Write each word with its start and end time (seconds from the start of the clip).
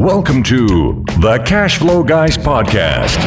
Welcome 0.00 0.42
to 0.44 1.04
the 1.20 1.42
Cash 1.44 1.76
Flow 1.76 2.02
Guys 2.02 2.38
podcast. 2.38 3.18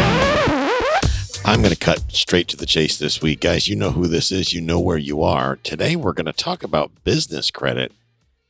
I'm 1.46 1.62
going 1.62 1.72
to 1.72 1.80
cut 1.80 2.12
straight 2.12 2.48
to 2.48 2.58
the 2.58 2.66
chase 2.66 2.98
this 2.98 3.22
week. 3.22 3.42
Guys, 3.42 3.68
you 3.68 3.76
know 3.76 3.92
who 3.92 4.08
this 4.08 4.32
is, 4.32 4.54
you 4.54 4.60
know 4.60 4.80
where 4.80 4.98
you 4.98 5.22
are. 5.22 5.58
Today, 5.58 5.96
we're 5.96 6.14
going 6.14 6.26
to 6.26 6.34
talk 6.34 6.64
about 6.64 7.04
business 7.04 7.52
credit 7.52 7.92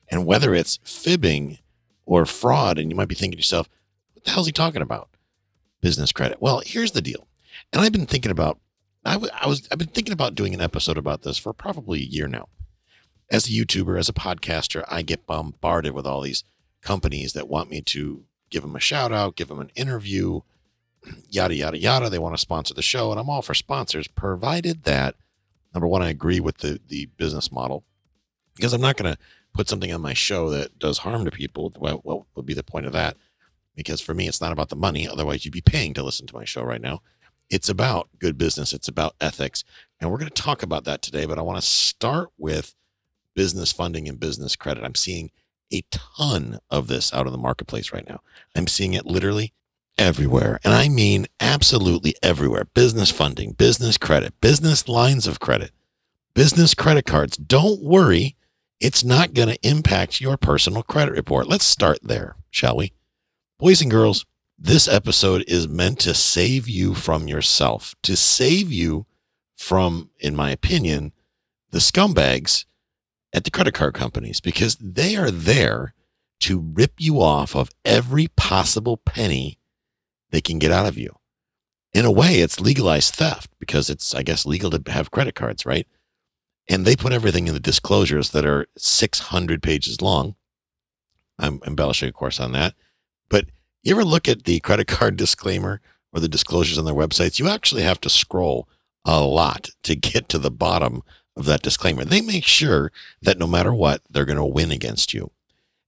and 0.08 0.26
whether 0.26 0.56
it's 0.56 0.80
fibbing 0.86 1.58
or 2.06 2.26
fraud. 2.26 2.78
And 2.78 2.90
you 2.90 2.96
might 2.96 3.10
be 3.10 3.14
thinking 3.14 3.34
to 3.34 3.40
yourself, 3.40 3.68
what 4.14 4.24
the 4.24 4.32
hell 4.32 4.40
is 4.40 4.46
he 4.48 4.54
talking 4.54 4.82
about? 4.82 5.10
Business 5.82 6.14
credit. 6.14 6.42
Well, 6.42 6.62
here's 6.66 6.94
the 6.94 7.02
deal. 7.02 7.28
And 7.74 7.82
I've 7.82 7.92
been 7.92 8.06
thinking 8.06 8.32
about, 8.32 8.58
I, 9.04 9.16
w- 9.16 9.34
I 9.34 9.48
was, 9.48 9.68
I've 9.70 9.80
been 9.80 9.90
thinking 9.90 10.14
about 10.14 10.34
doing 10.34 10.54
an 10.54 10.62
episode 10.62 10.98
about 10.98 11.24
this 11.24 11.38
for 11.38 11.52
probably 11.52 12.00
a 12.00 12.06
year 12.06 12.30
now. 12.30 12.48
As 13.30 13.48
a 13.48 13.52
YouTuber, 13.52 14.00
as 14.00 14.08
a 14.08 14.14
podcaster, 14.14 14.86
I 14.88 15.02
get 15.02 15.28
bombarded 15.28 15.92
with 15.92 16.08
all 16.08 16.22
these 16.22 16.46
companies 16.84 17.34
that 17.34 17.50
want 17.50 17.70
me 17.70 17.82
to 17.82 18.24
give 18.50 18.62
them 18.62 18.76
a 18.76 18.80
shout 18.80 19.12
out, 19.12 19.36
give 19.36 19.48
them 19.48 19.60
an 19.60 19.72
interview, 19.76 20.42
yada, 21.30 21.56
yada, 21.56 21.78
yada. 21.78 22.10
They 22.10 22.20
want 22.20 22.36
to 22.36 22.42
sponsor 22.42 22.74
the 22.74 22.82
show. 22.82 23.12
And 23.12 23.20
I'm 23.20 23.30
all 23.30 23.42
for 23.42 23.54
sponsors, 23.54 24.08
provided 24.08 24.84
that, 24.84 25.16
number 25.74 25.88
one, 25.88 26.02
I 26.02 26.10
agree 26.10 26.40
with 26.40 26.60
the, 26.60 26.80
the 26.88 27.08
business 27.18 27.52
model 27.52 27.84
because 28.56 28.74
I'm 28.74 28.82
not 28.82 28.98
going 28.98 29.12
to 29.12 29.20
put 29.54 29.70
something 29.70 29.92
on 29.94 30.02
my 30.02 30.14
show 30.14 30.50
that 30.50 30.78
does 30.80 31.00
harm 31.00 31.26
to 31.26 31.32
people. 31.32 31.72
What, 31.78 32.06
what 32.06 32.24
would 32.36 32.46
be 32.46 32.54
the 32.54 32.64
point 32.64 32.86
of 32.86 32.94
that? 32.94 33.18
Because 33.76 34.02
for 34.02 34.14
me, 34.14 34.28
it's 34.28 34.42
not 34.42 34.52
about 34.52 34.70
the 34.70 34.76
money. 34.76 35.08
Otherwise, 35.08 35.46
you'd 35.46 35.54
be 35.54 35.62
paying 35.62 35.94
to 35.96 36.04
listen 36.04 36.28
to 36.28 36.36
my 36.36 36.46
show 36.46 36.64
right 36.64 36.82
now. 36.82 37.02
It's 37.50 37.70
about 37.70 38.10
good 38.20 38.38
business, 38.38 38.74
it's 38.74 38.88
about 38.88 39.16
ethics. 39.20 39.64
And 40.00 40.12
we're 40.12 40.18
going 40.18 40.32
to 40.32 40.42
talk 40.42 40.64
about 40.64 40.86
that 40.86 41.02
today. 41.02 41.26
But 41.26 41.38
I 41.38 41.44
want 41.44 41.62
to 41.62 41.68
start 41.68 42.30
with 42.38 42.76
business 43.36 43.72
funding 43.72 44.08
and 44.08 44.20
business 44.20 44.56
credit. 44.56 44.84
I'm 44.84 44.96
seeing 44.96 45.32
a 45.74 45.84
ton 45.92 46.60
of 46.70 46.88
this 46.88 47.14
out 47.14 47.26
of 47.26 47.32
the 47.32 47.38
marketplace 47.38 47.92
right 47.92 48.08
now. 48.08 48.22
I'm 48.56 48.68
seeing 48.68 48.94
it 48.94 49.06
literally 49.06 49.54
everywhere. 49.98 50.60
And 50.64 50.74
I 50.74 50.90
mean 50.90 51.28
absolutely 51.40 52.16
everywhere. 52.22 52.66
Business 52.74 53.12
funding, 53.12 53.54
business 53.54 53.98
credit, 53.98 54.40
business 54.42 54.88
lines 54.88 55.28
of 55.28 55.40
credit, 55.40 55.72
business 56.34 56.74
credit 56.74 57.06
cards. 57.06 57.38
Don't 57.38 57.82
worry, 57.82 58.36
it's 58.80 59.04
not 59.04 59.34
going 59.34 59.50
to 59.50 59.68
impact 59.68 60.22
your 60.22 60.38
personal 60.38 60.84
credit 60.84 61.14
report. 61.14 61.48
Let's 61.48 61.66
start 61.66 62.00
there, 62.04 62.36
shall 62.50 62.78
we? 62.78 62.94
Boys 63.60 63.82
and 63.82 63.92
girls, 63.92 64.26
this 64.58 64.88
episode 64.88 65.44
is 65.48 65.68
meant 65.68 66.00
to 66.00 66.14
save 66.14 66.68
you 66.68 66.94
from 66.94 67.28
yourself, 67.28 67.96
to 68.04 68.16
save 68.16 68.72
you 68.72 69.06
from, 69.58 70.10
in 70.20 70.36
my 70.36 70.52
opinion, 70.52 71.14
the 71.72 71.80
scumbags 71.80 72.66
at 73.34 73.44
the 73.44 73.52
credit 73.52 73.74
card 73.74 73.94
companies 73.94 74.40
because 74.40 74.76
they 74.76 75.16
are 75.16 75.32
there 75.32 75.94
to 76.42 76.60
rip 76.60 76.94
you 76.98 77.22
off 77.22 77.56
of 77.56 77.70
every 77.84 78.28
possible 78.36 78.98
penny 78.98 79.60
they 80.30 80.42
can 80.42 80.60
get 80.60 80.72
out 80.72 80.86
of 80.86 80.98
you. 80.98 81.16
In 81.94 82.06
a 82.06 82.12
way, 82.12 82.40
it's 82.40 82.60
legalized 82.60 83.16
theft 83.16 83.52
because 83.60 83.90
it's, 83.90 84.14
I 84.14 84.24
guess, 84.24 84.46
legal 84.46 84.72
to 84.72 84.92
have 84.92 85.12
credit 85.12 85.36
cards, 85.36 85.66
right? 85.66 85.88
And 86.68 86.86
they 86.86 86.96
put 86.96 87.14
everything 87.14 87.48
in 87.48 87.54
the 87.54 87.60
disclosures 87.60 88.32
that 88.32 88.46
are 88.46 88.68
600 88.78 89.62
pages 89.62 90.02
long. 90.02 90.36
I'm 91.38 91.60
embellishing, 91.66 92.10
of 92.10 92.16
course, 92.16 92.40
on 92.40 92.52
that. 92.54 92.74
But 93.30 93.46
you 93.84 93.94
ever 93.94 94.04
look 94.04 94.28
at 94.28 94.44
the 94.44 94.60
credit 94.60 94.88
card 94.88 95.16
disclaimer 95.18 95.82
or 96.12 96.20
the 96.20 96.28
disclosures 96.28 96.78
on 96.78 96.86
their 96.86 96.94
websites? 96.94 97.40
You 97.40 97.48
actually 97.48 97.84
have 97.84 98.02
to 98.02 98.10
scroll 98.10 98.68
a 99.06 99.22
lot 99.22 99.70
to 99.84 99.96
get 99.96 100.30
to 100.30 100.38
the 100.38 100.52
bottom 100.52 101.04
of 101.36 101.46
that 101.46 101.62
disclaimer. 101.62 102.06
They 102.06 102.22
make 102.22 102.46
sure 102.46 102.92
that 103.22 103.40
no 103.40 103.48
matter 103.48 103.74
what, 103.74 104.02
they're 104.10 104.26
going 104.26 104.38
to 104.38 104.46
win 104.46 104.72
against 104.72 105.14
you. 105.14 105.32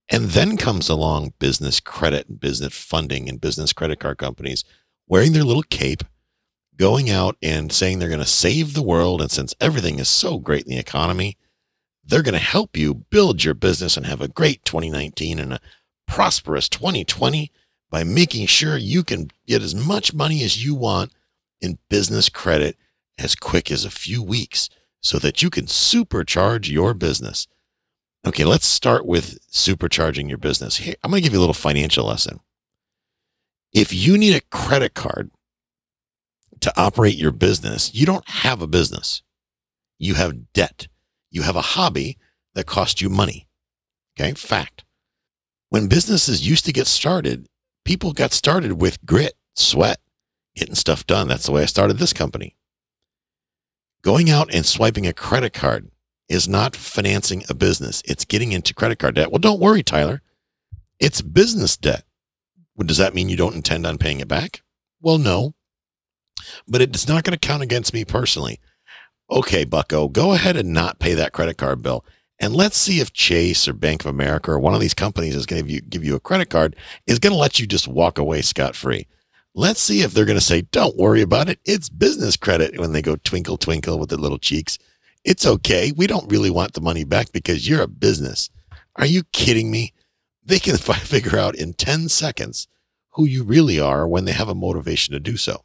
And 0.08 0.30
then 0.30 0.56
comes 0.56 0.88
along 0.88 1.34
business 1.38 1.80
credit 1.80 2.28
and 2.28 2.38
business 2.38 2.74
funding 2.74 3.28
and 3.28 3.40
business 3.40 3.72
credit 3.72 3.98
card 3.98 4.18
companies 4.18 4.64
wearing 5.08 5.32
their 5.32 5.44
little 5.44 5.62
cape, 5.64 6.04
going 6.76 7.10
out 7.10 7.36
and 7.42 7.72
saying 7.72 7.98
they're 7.98 8.08
going 8.08 8.20
to 8.20 8.26
save 8.26 8.74
the 8.74 8.82
world. 8.82 9.20
And 9.20 9.30
since 9.30 9.54
everything 9.60 9.98
is 9.98 10.08
so 10.08 10.38
great 10.38 10.64
in 10.64 10.70
the 10.70 10.78
economy, 10.78 11.36
they're 12.04 12.22
going 12.22 12.34
to 12.34 12.38
help 12.38 12.76
you 12.76 12.94
build 12.94 13.42
your 13.42 13.54
business 13.54 13.96
and 13.96 14.06
have 14.06 14.20
a 14.20 14.28
great 14.28 14.64
2019 14.64 15.38
and 15.40 15.54
a 15.54 15.60
prosperous 16.06 16.68
2020 16.68 17.50
by 17.90 18.04
making 18.04 18.46
sure 18.46 18.76
you 18.76 19.02
can 19.02 19.30
get 19.46 19.62
as 19.62 19.74
much 19.74 20.14
money 20.14 20.42
as 20.44 20.64
you 20.64 20.74
want 20.74 21.12
in 21.60 21.78
business 21.88 22.28
credit 22.28 22.76
as 23.18 23.34
quick 23.34 23.70
as 23.70 23.84
a 23.84 23.90
few 23.90 24.22
weeks 24.22 24.68
so 25.06 25.20
that 25.20 25.40
you 25.40 25.50
can 25.50 25.66
supercharge 25.66 26.68
your 26.68 26.92
business. 26.92 27.46
Okay, 28.26 28.44
let's 28.44 28.66
start 28.66 29.06
with 29.06 29.38
supercharging 29.50 30.28
your 30.28 30.36
business. 30.38 30.78
Here, 30.78 30.96
I'm 31.04 31.12
going 31.12 31.22
to 31.22 31.24
give 31.24 31.32
you 31.32 31.38
a 31.38 31.40
little 31.46 31.54
financial 31.54 32.06
lesson. 32.06 32.40
If 33.72 33.92
you 33.92 34.18
need 34.18 34.34
a 34.34 34.40
credit 34.50 34.94
card 34.94 35.30
to 36.58 36.72
operate 36.76 37.14
your 37.14 37.30
business, 37.30 37.94
you 37.94 38.04
don't 38.04 38.28
have 38.28 38.60
a 38.60 38.66
business. 38.66 39.22
You 39.96 40.14
have 40.14 40.52
debt. 40.52 40.88
You 41.30 41.42
have 41.42 41.56
a 41.56 41.60
hobby 41.60 42.18
that 42.54 42.66
costs 42.66 43.00
you 43.00 43.08
money. 43.08 43.46
Okay, 44.18 44.32
fact. 44.32 44.84
When 45.68 45.86
businesses 45.86 46.48
used 46.48 46.64
to 46.64 46.72
get 46.72 46.88
started, 46.88 47.46
people 47.84 48.12
got 48.12 48.32
started 48.32 48.80
with 48.80 49.04
grit, 49.06 49.34
sweat, 49.54 50.00
getting 50.56 50.74
stuff 50.74 51.06
done. 51.06 51.28
That's 51.28 51.46
the 51.46 51.52
way 51.52 51.62
I 51.62 51.66
started 51.66 51.98
this 51.98 52.12
company. 52.12 52.56
Going 54.06 54.30
out 54.30 54.54
and 54.54 54.64
swiping 54.64 55.04
a 55.04 55.12
credit 55.12 55.52
card 55.52 55.90
is 56.28 56.46
not 56.46 56.76
financing 56.76 57.42
a 57.48 57.54
business. 57.54 58.04
It's 58.04 58.24
getting 58.24 58.52
into 58.52 58.72
credit 58.72 59.00
card 59.00 59.16
debt. 59.16 59.32
Well, 59.32 59.40
don't 59.40 59.58
worry, 59.58 59.82
Tyler. 59.82 60.22
It's 61.00 61.20
business 61.20 61.76
debt. 61.76 62.04
Well, 62.76 62.86
does 62.86 62.98
that 62.98 63.16
mean 63.16 63.28
you 63.28 63.36
don't 63.36 63.56
intend 63.56 63.84
on 63.84 63.98
paying 63.98 64.20
it 64.20 64.28
back? 64.28 64.62
Well, 65.00 65.18
no. 65.18 65.54
But 66.68 66.82
it's 66.82 67.08
not 67.08 67.24
going 67.24 67.36
to 67.36 67.48
count 67.48 67.64
against 67.64 67.92
me 67.92 68.04
personally. 68.04 68.60
Okay, 69.28 69.64
Bucko, 69.64 70.06
go 70.06 70.34
ahead 70.34 70.56
and 70.56 70.72
not 70.72 71.00
pay 71.00 71.14
that 71.14 71.32
credit 71.32 71.58
card 71.58 71.82
bill. 71.82 72.04
And 72.38 72.54
let's 72.54 72.76
see 72.76 73.00
if 73.00 73.12
Chase 73.12 73.66
or 73.66 73.72
Bank 73.72 74.02
of 74.02 74.06
America 74.06 74.52
or 74.52 74.60
one 74.60 74.74
of 74.74 74.80
these 74.80 74.94
companies 74.94 75.34
is 75.34 75.46
going 75.46 75.64
to 75.64 75.68
give 75.68 75.74
you, 75.74 75.80
give 75.80 76.04
you 76.04 76.14
a 76.14 76.20
credit 76.20 76.48
card 76.48 76.76
is 77.08 77.18
going 77.18 77.32
to 77.32 77.36
let 77.36 77.58
you 77.58 77.66
just 77.66 77.88
walk 77.88 78.18
away 78.18 78.42
scot 78.42 78.76
free. 78.76 79.08
Let's 79.58 79.80
see 79.80 80.02
if 80.02 80.12
they're 80.12 80.26
going 80.26 80.36
to 80.36 80.44
say, 80.44 80.60
don't 80.60 80.98
worry 80.98 81.22
about 81.22 81.48
it. 81.48 81.58
It's 81.64 81.88
business 81.88 82.36
credit 82.36 82.78
when 82.78 82.92
they 82.92 83.00
go 83.00 83.16
twinkle, 83.16 83.56
twinkle 83.56 83.98
with 83.98 84.10
their 84.10 84.18
little 84.18 84.38
cheeks. 84.38 84.78
It's 85.24 85.46
okay. 85.46 85.92
We 85.96 86.06
don't 86.06 86.30
really 86.30 86.50
want 86.50 86.74
the 86.74 86.82
money 86.82 87.04
back 87.04 87.32
because 87.32 87.66
you're 87.66 87.80
a 87.80 87.88
business. 87.88 88.50
Are 88.96 89.06
you 89.06 89.22
kidding 89.32 89.70
me? 89.70 89.94
They 90.44 90.58
can 90.58 90.76
figure 90.78 91.38
out 91.38 91.54
in 91.54 91.72
10 91.72 92.10
seconds 92.10 92.68
who 93.12 93.24
you 93.24 93.44
really 93.44 93.80
are 93.80 94.06
when 94.06 94.26
they 94.26 94.32
have 94.32 94.50
a 94.50 94.54
motivation 94.54 95.14
to 95.14 95.20
do 95.20 95.38
so. 95.38 95.64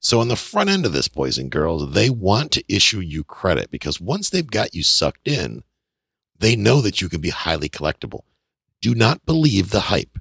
So, 0.00 0.18
on 0.18 0.28
the 0.28 0.36
front 0.36 0.70
end 0.70 0.86
of 0.86 0.92
this, 0.92 1.08
boys 1.08 1.36
and 1.36 1.50
girls, 1.50 1.92
they 1.92 2.08
want 2.08 2.52
to 2.52 2.74
issue 2.74 3.00
you 3.00 3.22
credit 3.22 3.70
because 3.70 4.00
once 4.00 4.30
they've 4.30 4.50
got 4.50 4.74
you 4.74 4.82
sucked 4.82 5.28
in, 5.28 5.62
they 6.38 6.56
know 6.56 6.80
that 6.80 7.02
you 7.02 7.10
can 7.10 7.20
be 7.20 7.30
highly 7.30 7.68
collectible. 7.68 8.22
Do 8.80 8.94
not 8.94 9.26
believe 9.26 9.70
the 9.70 9.80
hype. 9.80 10.18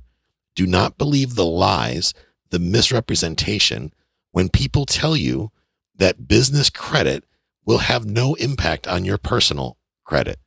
Do 0.53 0.67
not 0.67 0.97
believe 0.97 1.35
the 1.35 1.45
lies 1.45 2.13
the 2.53 2.59
misrepresentation 2.59 3.91
when 4.31 4.47
people 4.47 4.85
tell 4.85 5.17
you 5.17 5.51
that 5.95 6.27
business 6.27 6.69
credit 6.69 7.23
will 7.65 7.79
have 7.79 8.05
no 8.05 8.35
impact 8.35 8.87
on 8.87 9.03
your 9.03 9.17
personal 9.17 9.75
credit 10.03 10.37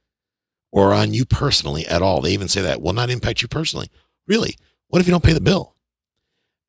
or 0.71 0.95
on 0.95 1.13
you 1.13 1.25
personally 1.25 1.85
at 1.87 2.03
all. 2.03 2.21
They 2.21 2.31
even 2.31 2.47
say 2.47 2.61
that 2.61 2.81
will 2.81 2.93
not 2.93 3.11
impact 3.11 3.43
you 3.43 3.49
personally. 3.49 3.91
Really? 4.29 4.55
What 4.87 5.01
if 5.01 5.09
you 5.09 5.11
don't 5.11 5.25
pay 5.25 5.33
the 5.33 5.41
bill? 5.41 5.75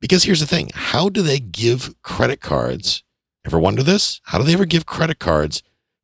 Because 0.01 0.23
here's 0.23 0.39
the 0.39 0.47
thing 0.47 0.71
how 0.73 1.07
do 1.07 1.21
they 1.21 1.39
give 1.39 1.93
credit 2.01 2.41
cards? 2.41 3.03
Ever 3.45 3.59
wonder 3.59 3.83
this? 3.83 4.19
How 4.23 4.39
do 4.39 4.43
they 4.43 4.53
ever 4.53 4.65
give 4.65 4.87
credit 4.87 5.19
cards 5.19 5.61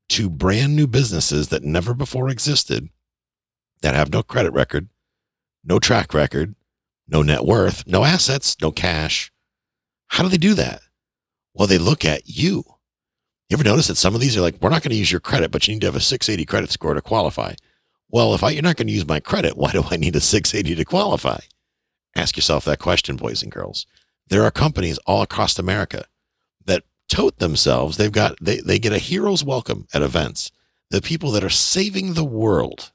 to 0.09 0.29
brand 0.29 0.75
new 0.75 0.85
businesses 0.85 1.47
that 1.47 1.63
never 1.63 1.95
before 1.95 2.29
existed 2.29 2.89
that 3.81 3.95
have 3.95 4.13
no 4.13 4.21
credit 4.21 4.53
record, 4.53 4.89
no 5.63 5.79
track 5.79 6.13
record, 6.13 6.53
no 7.07 7.21
net 7.21 7.45
worth, 7.45 7.85
no 7.85 8.03
assets, 8.03 8.55
no 8.61 8.71
cash. 8.71 9.32
How 10.13 10.21
do 10.21 10.29
they 10.29 10.37
do 10.37 10.53
that? 10.53 10.81
Well, 11.55 11.67
they 11.67 11.79
look 11.79 12.05
at 12.05 12.29
you. 12.29 12.63
You 13.49 13.55
ever 13.55 13.63
notice 13.63 13.87
that 13.87 13.97
some 13.97 14.13
of 14.13 14.21
these 14.21 14.37
are 14.37 14.41
like, 14.41 14.61
we're 14.61 14.69
not 14.69 14.83
going 14.83 14.91
to 14.91 14.95
use 14.95 15.11
your 15.11 15.19
credit, 15.19 15.49
but 15.49 15.67
you 15.67 15.73
need 15.73 15.79
to 15.81 15.87
have 15.87 15.95
a 15.95 15.99
680 15.99 16.45
credit 16.45 16.71
score 16.71 16.93
to 16.93 17.01
qualify. 17.01 17.55
Well, 18.09 18.35
if 18.35 18.43
I, 18.43 18.51
you're 18.51 18.61
not 18.61 18.75
going 18.75 18.85
to 18.85 18.93
use 18.93 19.07
my 19.07 19.19
credit, 19.19 19.57
why 19.57 19.71
do 19.71 19.83
I 19.89 19.97
need 19.97 20.15
a 20.15 20.19
680 20.19 20.75
to 20.75 20.85
qualify? 20.85 21.39
Ask 22.15 22.37
yourself 22.37 22.63
that 22.65 22.77
question, 22.77 23.15
boys 23.15 23.41
and 23.41 23.51
girls. 23.51 23.87
There 24.27 24.43
are 24.43 24.51
companies 24.51 24.99
all 24.99 25.23
across 25.23 25.57
America 25.57 26.05
that 26.63 26.83
tote 27.09 27.39
themselves. 27.39 27.97
They've 27.97 28.11
got, 28.11 28.37
they, 28.39 28.59
they 28.59 28.77
get 28.77 28.93
a 28.93 28.99
hero's 28.99 29.43
welcome 29.43 29.87
at 29.95 30.03
events. 30.03 30.51
The 30.91 31.01
people 31.01 31.31
that 31.31 31.43
are 31.43 31.49
saving 31.49 32.13
the 32.13 32.23
world 32.23 32.91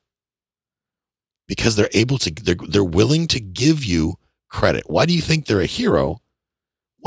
because 1.48 1.74
they're 1.74 1.90
able 1.94 2.18
to 2.18 2.30
they're, 2.30 2.54
they're 2.68 2.84
willing 2.84 3.26
to 3.26 3.40
give 3.40 3.84
you 3.84 4.14
credit 4.48 4.84
why 4.86 5.04
do 5.04 5.12
you 5.14 5.20
think 5.20 5.46
they're 5.46 5.60
a 5.60 5.66
hero 5.66 6.20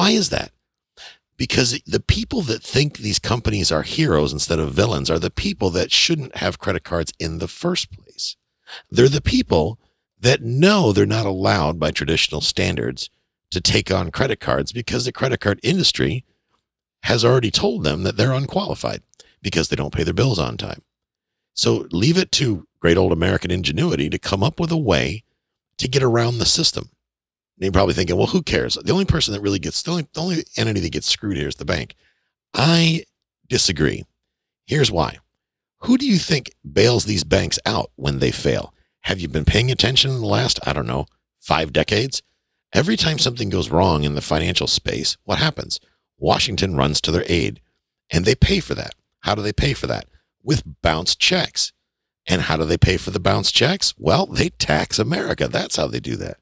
why 0.02 0.12
is 0.12 0.30
that 0.30 0.52
because 1.38 1.82
the 1.88 2.00
people 2.00 2.42
that 2.42 2.62
think 2.62 2.98
these 2.98 3.18
companies 3.18 3.72
are 3.72 3.82
heroes 3.82 4.32
instead 4.32 4.60
of 4.60 4.74
villains 4.74 5.10
are 5.10 5.20
the 5.20 5.32
people 5.32 5.70
that 5.72 5.92
shouldn't 5.92 6.36
have 6.38 6.60
credit 6.60 6.84
cards 6.84 7.14
in 7.20 7.38
the 7.38 7.48
first 7.48 7.92
place 7.92 8.36
they're 8.90 9.08
the 9.08 9.22
people 9.22 9.80
that 10.20 10.42
know 10.42 10.92
they're 10.92 11.06
not 11.06 11.26
allowed 11.26 11.80
by 11.80 11.92
traditional 11.92 12.42
standards 12.42 13.10
to 13.50 13.60
take 13.60 13.92
on 13.92 14.12
credit 14.12 14.40
cards 14.40 14.72
because 14.72 15.06
the 15.06 15.12
credit 15.12 15.40
card 15.40 15.60
industry 15.62 16.24
has 17.04 17.26
already 17.26 17.52
told 17.52 17.84
them 17.84 18.04
that 18.04 18.18
they're 18.18 18.32
unqualified 18.32 19.02
because 19.42 19.70
they 19.70 19.76
don't 19.76 19.94
pay 19.94 20.04
their 20.04 20.14
bills 20.14 20.40
on 20.40 20.56
time. 20.58 20.82
So 21.54 21.88
leave 21.92 22.18
it 22.18 22.32
to 22.34 22.68
great 22.80 22.98
old 22.98 23.12
American 23.12 23.52
ingenuity 23.52 24.10
to 24.10 24.20
come 24.20 24.44
up 24.44 24.60
with 24.60 24.72
a 24.72 24.78
way 24.78 25.24
to 25.78 25.88
get 25.88 26.04
around 26.04 26.38
the 26.38 26.46
system. 26.46 26.90
And 27.62 27.68
you're 27.68 27.74
probably 27.74 27.94
thinking, 27.94 28.18
well, 28.18 28.26
who 28.26 28.42
cares? 28.42 28.74
The 28.74 28.92
only 28.92 29.06
person 29.06 29.36
that 29.36 29.42
really 29.42 29.60
gets, 29.60 29.84
the 29.84 29.92
only, 29.92 30.08
the 30.14 30.20
only 30.20 30.44
entity 30.58 30.80
that 30.80 30.92
gets 30.92 31.08
screwed 31.08 31.38
here 31.38 31.48
is 31.48 31.58
the 31.58 31.66
bank. 31.66 31.94
I 32.56 33.04
disagree. 33.48 34.04
Here's 34.66 34.92
why. 34.92 35.20
Who 35.82 36.00
do 36.00 36.08
you 36.08 36.18
think 36.18 36.50
bails 36.74 37.06
these 37.06 37.24
banks 37.24 37.60
out 37.64 37.92
when 37.98 38.18
they 38.18 38.32
fail? 38.32 38.74
Have 39.02 39.20
you 39.20 39.28
been 39.28 39.46
paying 39.46 39.70
attention 39.70 40.10
in 40.10 40.22
the 40.22 40.26
last, 40.26 40.60
I 40.66 40.74
don't 40.74 40.88
know, 40.88 41.06
five 41.40 41.72
decades? 41.72 42.24
Every 42.74 42.98
time 42.98 43.20
something 43.20 43.50
goes 43.50 43.70
wrong 43.70 44.06
in 44.06 44.16
the 44.16 44.22
financial 44.22 44.66
space, 44.66 45.18
what 45.26 45.38
happens? 45.38 45.80
Washington 46.18 46.76
runs 46.76 47.00
to 47.02 47.12
their 47.12 47.26
aid 47.28 47.62
and 48.10 48.26
they 48.26 48.34
pay 48.34 48.60
for 48.60 48.74
that. 48.74 48.96
How 49.20 49.36
do 49.36 49.44
they 49.44 49.54
pay 49.54 49.74
for 49.74 49.86
that? 49.86 50.06
With 50.42 50.64
bounce 50.82 51.16
checks. 51.16 51.74
And 52.26 52.42
how 52.44 52.58
do 52.58 52.66
they 52.66 52.78
pay 52.78 52.98
for 52.98 53.12
the 53.12 53.20
bounce 53.20 53.52
checks? 53.52 53.94
Well, 54.00 54.26
they 54.26 54.50
tax 54.50 54.98
America. 54.98 55.48
That's 55.48 55.76
how 55.76 55.86
they 55.86 56.00
do 56.00 56.16
that. 56.16 56.38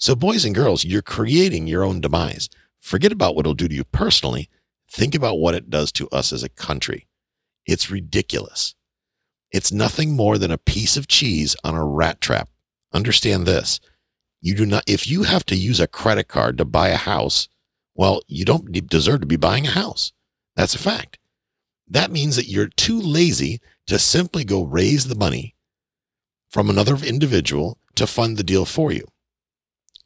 So, 0.00 0.16
boys 0.16 0.46
and 0.46 0.54
girls, 0.54 0.82
you're 0.82 1.02
creating 1.02 1.66
your 1.66 1.84
own 1.84 2.00
demise. 2.00 2.48
Forget 2.80 3.12
about 3.12 3.36
what 3.36 3.42
it'll 3.42 3.52
do 3.52 3.68
to 3.68 3.74
you 3.74 3.84
personally. 3.84 4.48
Think 4.90 5.14
about 5.14 5.38
what 5.38 5.54
it 5.54 5.68
does 5.68 5.92
to 5.92 6.08
us 6.08 6.32
as 6.32 6.42
a 6.42 6.48
country. 6.48 7.06
It's 7.66 7.90
ridiculous. 7.90 8.74
It's 9.52 9.70
nothing 9.70 10.16
more 10.16 10.38
than 10.38 10.50
a 10.50 10.56
piece 10.56 10.96
of 10.96 11.06
cheese 11.06 11.54
on 11.62 11.74
a 11.74 11.84
rat 11.84 12.22
trap. 12.22 12.48
Understand 12.94 13.46
this. 13.46 13.78
You 14.40 14.54
do 14.54 14.64
not, 14.64 14.84
if 14.86 15.06
you 15.06 15.24
have 15.24 15.44
to 15.46 15.54
use 15.54 15.80
a 15.80 15.86
credit 15.86 16.28
card 16.28 16.56
to 16.56 16.64
buy 16.64 16.88
a 16.88 16.96
house, 16.96 17.50
well, 17.94 18.22
you 18.26 18.46
don't 18.46 18.72
deserve 18.88 19.20
to 19.20 19.26
be 19.26 19.36
buying 19.36 19.66
a 19.66 19.72
house. 19.72 20.12
That's 20.56 20.74
a 20.74 20.78
fact. 20.78 21.18
That 21.86 22.10
means 22.10 22.36
that 22.36 22.48
you're 22.48 22.68
too 22.68 22.98
lazy 22.98 23.60
to 23.86 23.98
simply 23.98 24.44
go 24.44 24.64
raise 24.64 25.08
the 25.08 25.14
money 25.14 25.56
from 26.48 26.70
another 26.70 26.96
individual 26.96 27.76
to 27.96 28.06
fund 28.06 28.38
the 28.38 28.42
deal 28.42 28.64
for 28.64 28.92
you. 28.92 29.06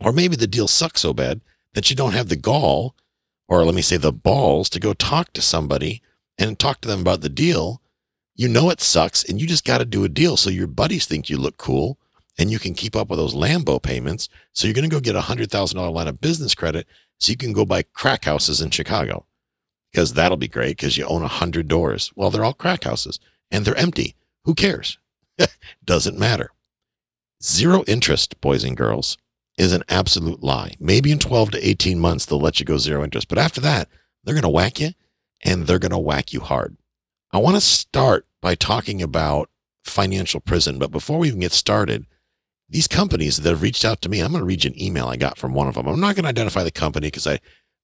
Or 0.04 0.12
maybe 0.12 0.36
the 0.36 0.46
deal 0.46 0.68
sucks 0.68 1.00
so 1.00 1.14
bad 1.14 1.40
that 1.72 1.88
you 1.88 1.96
don't 1.96 2.12
have 2.12 2.28
the 2.28 2.36
gall, 2.36 2.94
or 3.48 3.64
let 3.64 3.74
me 3.74 3.82
say 3.82 3.96
the 3.96 4.12
balls, 4.12 4.68
to 4.70 4.78
go 4.78 4.92
talk 4.92 5.32
to 5.32 5.40
somebody 5.40 6.02
and 6.38 6.58
talk 6.58 6.82
to 6.82 6.88
them 6.88 7.00
about 7.00 7.22
the 7.22 7.30
deal. 7.30 7.80
You 8.36 8.48
know 8.48 8.68
it 8.68 8.80
sucks 8.80 9.24
and 9.24 9.40
you 9.40 9.46
just 9.46 9.64
got 9.64 9.78
to 9.78 9.84
do 9.84 10.04
a 10.04 10.08
deal 10.08 10.36
so 10.36 10.50
your 10.50 10.66
buddies 10.66 11.06
think 11.06 11.30
you 11.30 11.38
look 11.38 11.56
cool 11.56 11.98
and 12.36 12.50
you 12.50 12.58
can 12.58 12.74
keep 12.74 12.94
up 12.94 13.08
with 13.08 13.18
those 13.18 13.34
Lambo 13.34 13.80
payments. 13.80 14.28
So 14.52 14.66
you're 14.66 14.74
going 14.74 14.88
to 14.88 14.94
go 14.94 15.00
get 15.00 15.16
a 15.16 15.20
$100,000 15.20 15.92
line 15.92 16.08
of 16.08 16.20
business 16.20 16.54
credit 16.54 16.86
so 17.18 17.30
you 17.30 17.36
can 17.36 17.52
go 17.52 17.64
buy 17.64 17.82
crack 17.82 18.24
houses 18.24 18.60
in 18.60 18.70
Chicago 18.70 19.24
because 19.90 20.14
that'll 20.14 20.36
be 20.36 20.48
great 20.48 20.76
because 20.76 20.98
you 20.98 21.06
own 21.06 21.22
a 21.22 21.28
hundred 21.28 21.68
doors. 21.68 22.12
Well, 22.16 22.30
they're 22.30 22.44
all 22.44 22.52
crack 22.52 22.84
houses 22.84 23.20
and 23.50 23.64
they're 23.64 23.76
empty. 23.76 24.16
Who 24.44 24.54
cares? 24.54 24.98
Doesn't 25.84 26.18
matter. 26.18 26.50
Zero 27.42 27.84
interest, 27.86 28.40
boys 28.40 28.64
and 28.64 28.76
girls, 28.76 29.16
is 29.56 29.72
an 29.72 29.84
absolute 29.88 30.42
lie. 30.42 30.74
Maybe 30.80 31.12
in 31.12 31.18
12 31.18 31.52
to 31.52 31.68
18 31.68 31.98
months, 31.98 32.26
they'll 32.26 32.40
let 32.40 32.58
you 32.58 32.66
go 32.66 32.78
zero 32.78 33.04
interest. 33.04 33.28
But 33.28 33.38
after 33.38 33.60
that, 33.60 33.88
they're 34.24 34.34
going 34.34 34.42
to 34.42 34.48
whack 34.48 34.80
you 34.80 34.90
and 35.44 35.66
they're 35.66 35.78
going 35.78 35.92
to 35.92 35.98
whack 35.98 36.32
you 36.32 36.40
hard. 36.40 36.76
I 37.32 37.38
want 37.38 37.56
to 37.56 37.60
start 37.60 38.26
by 38.40 38.54
talking 38.54 39.02
about 39.02 39.50
financial 39.84 40.40
prison. 40.40 40.78
But 40.78 40.90
before 40.90 41.18
we 41.18 41.28
even 41.28 41.40
get 41.40 41.52
started, 41.52 42.06
these 42.68 42.88
companies 42.88 43.36
that 43.36 43.48
have 43.50 43.62
reached 43.62 43.84
out 43.84 44.00
to 44.02 44.08
me, 44.08 44.20
I'm 44.20 44.32
going 44.32 44.40
to 44.40 44.46
read 44.46 44.64
you 44.64 44.70
an 44.70 44.82
email 44.82 45.06
I 45.06 45.16
got 45.16 45.38
from 45.38 45.54
one 45.54 45.68
of 45.68 45.74
them. 45.74 45.86
I'm 45.86 46.00
not 46.00 46.16
going 46.16 46.24
to 46.24 46.30
identify 46.30 46.64
the 46.64 46.70
company 46.70 47.08
because 47.08 47.26
I, 47.26 47.38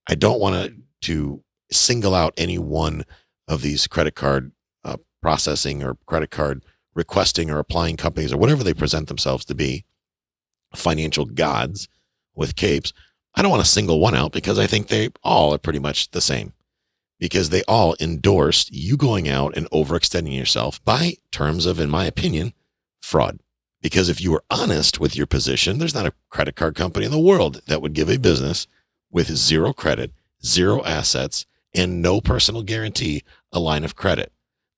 I 0.08 0.14
don't 0.14 0.40
want 0.40 0.54
to, 0.56 0.74
to 1.02 1.42
single 1.70 2.14
out 2.14 2.34
any 2.36 2.58
one 2.58 3.04
of 3.46 3.62
these 3.62 3.86
credit 3.86 4.14
card 4.14 4.52
uh, 4.84 4.96
processing 5.20 5.82
or 5.82 5.96
credit 6.06 6.30
card 6.30 6.64
requesting 6.94 7.50
or 7.50 7.58
applying 7.58 7.96
companies 7.96 8.32
or 8.32 8.38
whatever 8.38 8.64
they 8.64 8.74
present 8.74 9.08
themselves 9.08 9.44
to 9.44 9.54
be 9.54 9.84
financial 10.74 11.24
gods 11.24 11.88
with 12.34 12.56
capes. 12.56 12.92
I 13.34 13.42
don't 13.42 13.50
want 13.50 13.64
to 13.64 13.70
single 13.70 14.00
one 14.00 14.14
out 14.14 14.32
because 14.32 14.58
I 14.58 14.66
think 14.66 14.88
they 14.88 15.10
all 15.22 15.54
are 15.54 15.58
pretty 15.58 15.78
much 15.78 16.10
the 16.10 16.20
same 16.20 16.52
because 17.20 17.50
they 17.50 17.62
all 17.68 17.94
endorsed 18.00 18.72
you 18.72 18.96
going 18.96 19.28
out 19.28 19.56
and 19.56 19.70
overextending 19.70 20.36
yourself 20.36 20.82
by 20.84 21.14
terms 21.30 21.66
of, 21.66 21.78
in 21.78 21.90
my 21.90 22.06
opinion, 22.06 22.54
fraud. 23.00 23.38
Because 23.82 24.08
if 24.08 24.20
you 24.20 24.32
were 24.32 24.44
honest 24.50 24.98
with 24.98 25.14
your 25.16 25.26
position, 25.26 25.78
there's 25.78 25.94
not 25.94 26.06
a 26.06 26.14
credit 26.30 26.56
card 26.56 26.74
company 26.74 27.06
in 27.06 27.12
the 27.12 27.18
world 27.18 27.60
that 27.66 27.80
would 27.80 27.92
give 27.92 28.10
a 28.10 28.18
business 28.18 28.66
with 29.10 29.36
zero 29.36 29.72
credit, 29.72 30.12
zero 30.44 30.82
assets, 30.84 31.46
and 31.74 32.02
no 32.02 32.20
personal 32.20 32.62
guarantee 32.62 33.22
a 33.52 33.60
line 33.60 33.84
of 33.84 33.96
credit. 33.96 34.32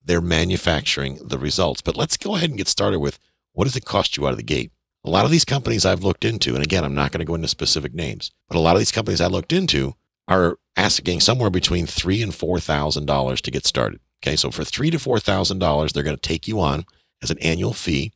They're 0.04 0.20
manufacturing 0.20 1.18
the 1.22 1.38
results. 1.38 1.80
But 1.80 1.96
let's 1.96 2.16
go 2.16 2.36
ahead 2.36 2.50
and 2.50 2.58
get 2.58 2.68
started 2.68 2.98
with 2.98 3.18
what 3.52 3.64
does 3.64 3.76
it 3.76 3.84
cost 3.84 4.16
you 4.16 4.26
out 4.26 4.32
of 4.32 4.36
the 4.36 4.42
gate? 4.42 4.72
A 5.04 5.10
lot 5.10 5.24
of 5.24 5.30
these 5.30 5.44
companies 5.44 5.84
I've 5.84 6.04
looked 6.04 6.24
into, 6.24 6.54
and 6.54 6.62
again, 6.62 6.84
I'm 6.84 6.94
not 6.94 7.10
going 7.10 7.18
to 7.18 7.24
go 7.24 7.34
into 7.34 7.48
specific 7.48 7.92
names, 7.92 8.30
but 8.48 8.56
a 8.56 8.60
lot 8.60 8.76
of 8.76 8.80
these 8.80 8.92
companies 8.92 9.20
I 9.20 9.26
looked 9.26 9.52
into 9.52 9.94
are 10.28 10.58
asking 10.76 11.20
somewhere 11.20 11.50
between 11.50 11.86
three 11.86 12.22
and 12.22 12.34
four 12.34 12.60
thousand 12.60 13.06
dollars 13.06 13.40
to 13.42 13.50
get 13.50 13.66
started. 13.66 14.00
Okay, 14.22 14.36
so 14.36 14.50
for 14.50 14.64
three 14.64 14.90
to 14.90 14.98
four 14.98 15.18
thousand 15.18 15.58
dollars, 15.58 15.92
they're 15.92 16.04
going 16.04 16.16
to 16.16 16.28
take 16.28 16.46
you 16.46 16.60
on 16.60 16.84
as 17.20 17.30
an 17.30 17.38
annual 17.38 17.72
fee, 17.72 18.12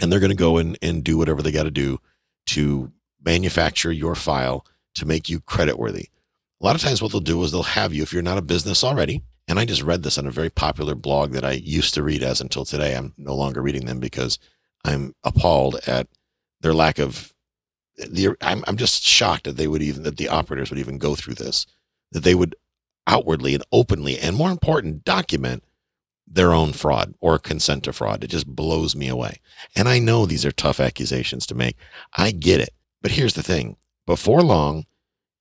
and 0.00 0.10
they're 0.10 0.20
going 0.20 0.30
to 0.30 0.36
go 0.36 0.58
in 0.58 0.76
and 0.80 1.02
do 1.02 1.18
whatever 1.18 1.42
they 1.42 1.50
got 1.50 1.64
to 1.64 1.70
do 1.70 1.98
to 2.46 2.92
manufacture 3.24 3.90
your 3.90 4.14
file 4.14 4.64
to 4.94 5.06
make 5.06 5.28
you 5.28 5.40
credit 5.40 5.76
worthy. 5.78 6.08
A 6.60 6.64
lot 6.64 6.76
of 6.76 6.82
times, 6.82 7.02
what 7.02 7.10
they'll 7.10 7.20
do 7.20 7.42
is 7.42 7.50
they'll 7.50 7.62
have 7.64 7.92
you, 7.92 8.04
if 8.04 8.12
you're 8.12 8.22
not 8.22 8.38
a 8.38 8.42
business 8.42 8.84
already, 8.84 9.22
and 9.48 9.58
I 9.58 9.64
just 9.64 9.82
read 9.82 10.04
this 10.04 10.18
on 10.18 10.26
a 10.26 10.30
very 10.30 10.50
popular 10.50 10.94
blog 10.94 11.32
that 11.32 11.44
I 11.44 11.52
used 11.52 11.94
to 11.94 12.02
read 12.02 12.22
as 12.22 12.40
until 12.40 12.64
today. 12.64 12.96
I'm 12.96 13.12
no 13.18 13.34
longer 13.34 13.60
reading 13.60 13.86
them 13.86 13.98
because 13.98 14.38
I'm 14.86 15.14
appalled 15.24 15.76
at 15.86 16.06
their 16.60 16.74
lack 16.74 16.98
of 16.98 17.32
the. 17.96 18.36
I'm, 18.40 18.64
I'm 18.66 18.76
just 18.76 19.02
shocked 19.02 19.44
that 19.44 19.56
they 19.56 19.66
would 19.66 19.82
even, 19.82 20.02
that 20.04 20.16
the 20.16 20.28
operators 20.28 20.70
would 20.70 20.78
even 20.78 20.98
go 20.98 21.14
through 21.14 21.34
this, 21.34 21.66
that 22.12 22.22
they 22.22 22.34
would 22.34 22.54
outwardly 23.06 23.54
and 23.54 23.64
openly, 23.72 24.18
and 24.18 24.36
more 24.36 24.50
important, 24.50 25.04
document 25.04 25.62
their 26.26 26.52
own 26.52 26.72
fraud 26.72 27.14
or 27.20 27.38
consent 27.38 27.84
to 27.84 27.92
fraud. 27.92 28.24
It 28.24 28.28
just 28.28 28.46
blows 28.46 28.96
me 28.96 29.08
away. 29.08 29.40
And 29.76 29.88
I 29.88 29.98
know 29.98 30.26
these 30.26 30.44
are 30.44 30.52
tough 30.52 30.80
accusations 30.80 31.46
to 31.46 31.54
make. 31.54 31.76
I 32.16 32.32
get 32.32 32.60
it. 32.60 32.70
But 33.00 33.12
here's 33.12 33.34
the 33.34 33.42
thing 33.42 33.76
before 34.06 34.42
long, 34.42 34.86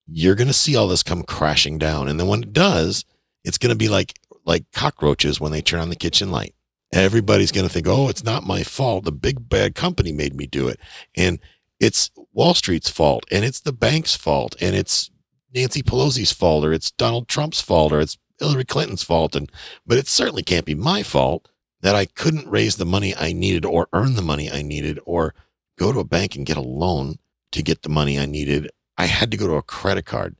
you're 0.07 0.35
going 0.35 0.47
to 0.47 0.53
see 0.53 0.75
all 0.75 0.87
this 0.87 1.03
come 1.03 1.23
crashing 1.23 1.77
down. 1.77 2.07
And 2.07 2.19
then 2.19 2.27
when 2.27 2.43
it 2.43 2.53
does, 2.53 3.05
it's 3.43 3.57
going 3.57 3.71
to 3.71 3.77
be 3.77 3.89
like 3.89 4.19
like 4.45 4.71
cockroaches 4.71 5.39
when 5.39 5.51
they 5.51 5.61
turn 5.61 5.79
on 5.79 5.89
the 5.89 5.95
kitchen 5.95 6.31
light. 6.31 6.54
Everybody's 6.95 7.51
going 7.51 7.67
to 7.67 7.73
think, 7.73 7.87
"Oh, 7.87 8.09
it's 8.09 8.23
not 8.23 8.45
my 8.45 8.63
fault. 8.63 9.05
The 9.05 9.11
big 9.11 9.49
bad 9.49 9.75
company 9.75 10.11
made 10.11 10.35
me 10.35 10.47
do 10.47 10.67
it." 10.67 10.79
And 11.15 11.39
it's 11.79 12.09
Wall 12.33 12.53
Street's 12.53 12.89
fault, 12.89 13.25
and 13.31 13.43
it's 13.43 13.59
the 13.59 13.73
bank's 13.73 14.15
fault, 14.15 14.55
and 14.61 14.75
it's 14.75 15.11
Nancy 15.53 15.83
Pelosi's 15.83 16.31
fault, 16.31 16.63
or 16.65 16.73
it's 16.73 16.91
Donald 16.91 17.27
Trump's 17.27 17.61
fault, 17.61 17.91
or 17.91 17.99
it's 17.99 18.17
Hillary 18.39 18.65
Clinton's 18.65 19.03
fault. 19.03 19.35
And 19.35 19.51
but 19.85 19.97
it 19.97 20.07
certainly 20.07 20.43
can't 20.43 20.65
be 20.65 20.75
my 20.75 21.03
fault 21.03 21.49
that 21.81 21.95
I 21.95 22.05
couldn't 22.05 22.49
raise 22.49 22.77
the 22.77 22.85
money 22.85 23.15
I 23.15 23.33
needed, 23.33 23.65
or 23.65 23.87
earn 23.93 24.15
the 24.15 24.21
money 24.21 24.49
I 24.49 24.61
needed, 24.61 24.99
or 25.05 25.35
go 25.77 25.91
to 25.91 25.99
a 25.99 26.05
bank 26.05 26.35
and 26.35 26.45
get 26.45 26.57
a 26.57 26.61
loan 26.61 27.19
to 27.51 27.61
get 27.61 27.83
the 27.83 27.89
money 27.89 28.17
I 28.17 28.25
needed 28.25 28.69
I 28.97 29.05
had 29.07 29.31
to 29.31 29.37
go 29.37 29.47
to 29.47 29.55
a 29.55 29.61
credit 29.61 30.05
card, 30.05 30.35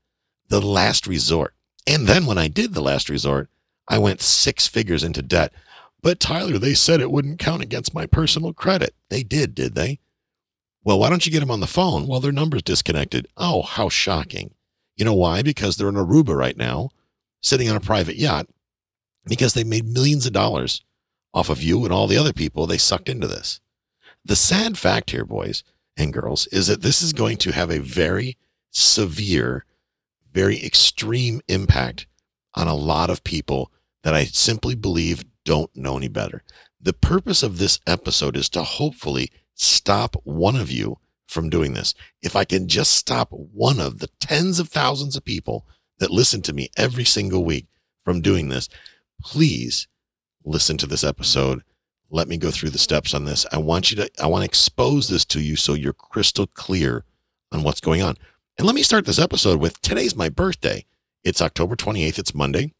the 0.47 0.61
last 0.61 1.07
resort. 1.07 1.53
And 1.85 2.07
then 2.07 2.25
when 2.25 2.37
I 2.37 2.47
did 2.47 2.73
the 2.73 2.81
last 2.81 3.09
resort, 3.09 3.49
I 3.87 3.97
went 3.97 4.21
six 4.21 4.67
figures 4.67 5.03
into 5.03 5.21
debt. 5.21 5.53
But 6.05 6.19
Tyler, 6.19 6.59
they 6.59 6.75
said 6.75 7.01
it 7.01 7.09
wouldn't 7.09 7.39
count 7.39 7.63
against 7.63 7.95
my 7.95 8.05
personal 8.05 8.53
credit. 8.53 8.93
They 9.09 9.23
did, 9.23 9.55
did 9.55 9.73
they? 9.73 9.97
Well, 10.83 10.99
why 10.99 11.09
don't 11.09 11.25
you 11.25 11.31
get 11.31 11.39
them 11.39 11.49
on 11.49 11.61
the 11.61 11.65
phone? 11.65 12.05
Well, 12.05 12.19
their 12.19 12.31
number's 12.31 12.61
disconnected. 12.61 13.27
Oh, 13.37 13.63
how 13.63 13.89
shocking. 13.89 14.53
You 14.95 15.03
know 15.03 15.15
why? 15.15 15.41
Because 15.41 15.77
they're 15.77 15.89
in 15.89 15.95
Aruba 15.95 16.37
right 16.37 16.55
now, 16.55 16.91
sitting 17.41 17.67
on 17.71 17.75
a 17.75 17.79
private 17.79 18.17
yacht, 18.17 18.45
because 19.25 19.55
they 19.55 19.63
made 19.63 19.87
millions 19.87 20.27
of 20.27 20.33
dollars 20.33 20.83
off 21.33 21.49
of 21.49 21.63
you 21.63 21.83
and 21.85 21.91
all 21.91 22.05
the 22.05 22.19
other 22.19 22.33
people 22.33 22.67
they 22.67 22.77
sucked 22.77 23.09
into 23.09 23.25
this. 23.25 23.59
The 24.23 24.35
sad 24.35 24.77
fact 24.77 25.09
here, 25.09 25.25
boys 25.25 25.63
and 25.97 26.13
girls, 26.13 26.45
is 26.51 26.67
that 26.67 26.83
this 26.83 27.01
is 27.01 27.13
going 27.13 27.37
to 27.37 27.51
have 27.51 27.71
a 27.71 27.79
very 27.79 28.37
severe, 28.69 29.65
very 30.31 30.63
extreme 30.63 31.41
impact 31.47 32.05
on 32.53 32.67
a 32.67 32.75
lot 32.75 33.09
of 33.09 33.23
people 33.23 33.71
that 34.03 34.13
I 34.13 34.25
simply 34.25 34.75
believe 34.75 35.25
don't 35.45 35.73
know 35.75 35.97
any 35.97 36.09
better. 36.09 36.43
The 36.81 36.93
purpose 36.93 37.41
of 37.41 37.57
this 37.57 37.79
episode 37.87 38.35
is 38.35 38.49
to 38.49 38.63
hopefully 38.63 39.31
stop 39.53 40.15
one 40.23 40.55
of 40.55 40.69
you 40.71 40.99
from 41.27 41.49
doing 41.49 41.73
this. 41.73 41.93
If 42.21 42.35
I 42.35 42.43
can 42.43 42.67
just 42.67 42.91
stop 42.91 43.29
one 43.31 43.79
of 43.79 43.99
the 43.99 44.09
tens 44.19 44.59
of 44.59 44.69
thousands 44.69 45.15
of 45.15 45.23
people 45.23 45.65
that 45.99 46.11
listen 46.11 46.41
to 46.43 46.53
me 46.53 46.69
every 46.77 47.05
single 47.05 47.43
week 47.45 47.67
from 48.03 48.21
doing 48.21 48.49
this, 48.49 48.69
please 49.21 49.87
listen 50.43 50.77
to 50.77 50.87
this 50.87 51.03
episode. 51.03 51.63
let 52.11 52.27
me 52.27 52.37
go 52.37 52.51
through 52.51 52.69
the 52.69 52.77
steps 52.77 53.13
on 53.13 53.25
this. 53.25 53.45
I 53.51 53.57
want 53.57 53.89
you 53.89 53.97
to, 53.97 54.09
I 54.21 54.27
want 54.27 54.43
to 54.43 54.45
expose 54.45 55.09
this 55.09 55.25
to 55.25 55.41
you 55.41 55.55
so 55.55 55.73
you're 55.73 55.91
crystal 55.91 56.45
clear 56.45 57.03
on 57.51 57.63
what's 57.63 57.81
going 57.81 58.03
on. 58.03 58.15
And 58.57 58.65
let 58.65 58.75
me 58.75 58.83
start 58.83 59.05
this 59.05 59.19
episode 59.19 59.59
with 59.59 59.81
today's 59.81 60.15
my 60.15 60.29
birthday. 60.29 60.85
It's 61.23 61.41
October 61.41 61.75
28th. 61.75 62.19
It's 62.19 62.35
Monday. 62.35 62.73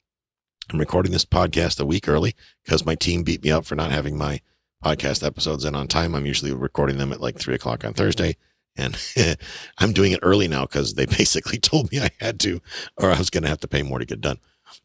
I'm 0.71 0.79
recording 0.79 1.11
this 1.11 1.25
podcast 1.25 1.79
a 1.79 1.85
week 1.85 2.07
early 2.07 2.35
because 2.63 2.85
my 2.85 2.95
team 2.95 3.21
beat 3.21 3.43
me 3.43 3.51
up 3.51 3.65
for 3.65 3.75
not 3.75 3.91
having 3.91 4.17
my 4.17 4.41
podcast 4.83 5.25
episodes 5.25 5.63
in 5.63 5.75
on 5.75 5.87
time. 5.87 6.15
I'm 6.15 6.25
usually 6.25 6.53
recording 6.53 6.97
them 6.97 7.13
at 7.13 7.21
like 7.21 7.37
three 7.37 7.53
o'clock 7.53 7.85
on 7.85 7.93
Thursday. 7.93 8.35
And 8.75 8.97
I'm 9.77 9.93
doing 9.93 10.11
it 10.11 10.19
early 10.23 10.47
now 10.47 10.63
because 10.63 10.95
they 10.95 11.05
basically 11.17 11.59
told 11.59 11.91
me 11.91 11.99
I 11.99 12.09
had 12.19 12.39
to, 12.41 12.61
or 12.97 13.11
I 13.11 13.17
was 13.17 13.29
going 13.29 13.43
to 13.43 13.49
have 13.49 13.59
to 13.59 13.67
pay 13.67 13.83
more 13.83 13.99
to 13.99 14.05
get 14.05 14.21
done. 14.21 14.39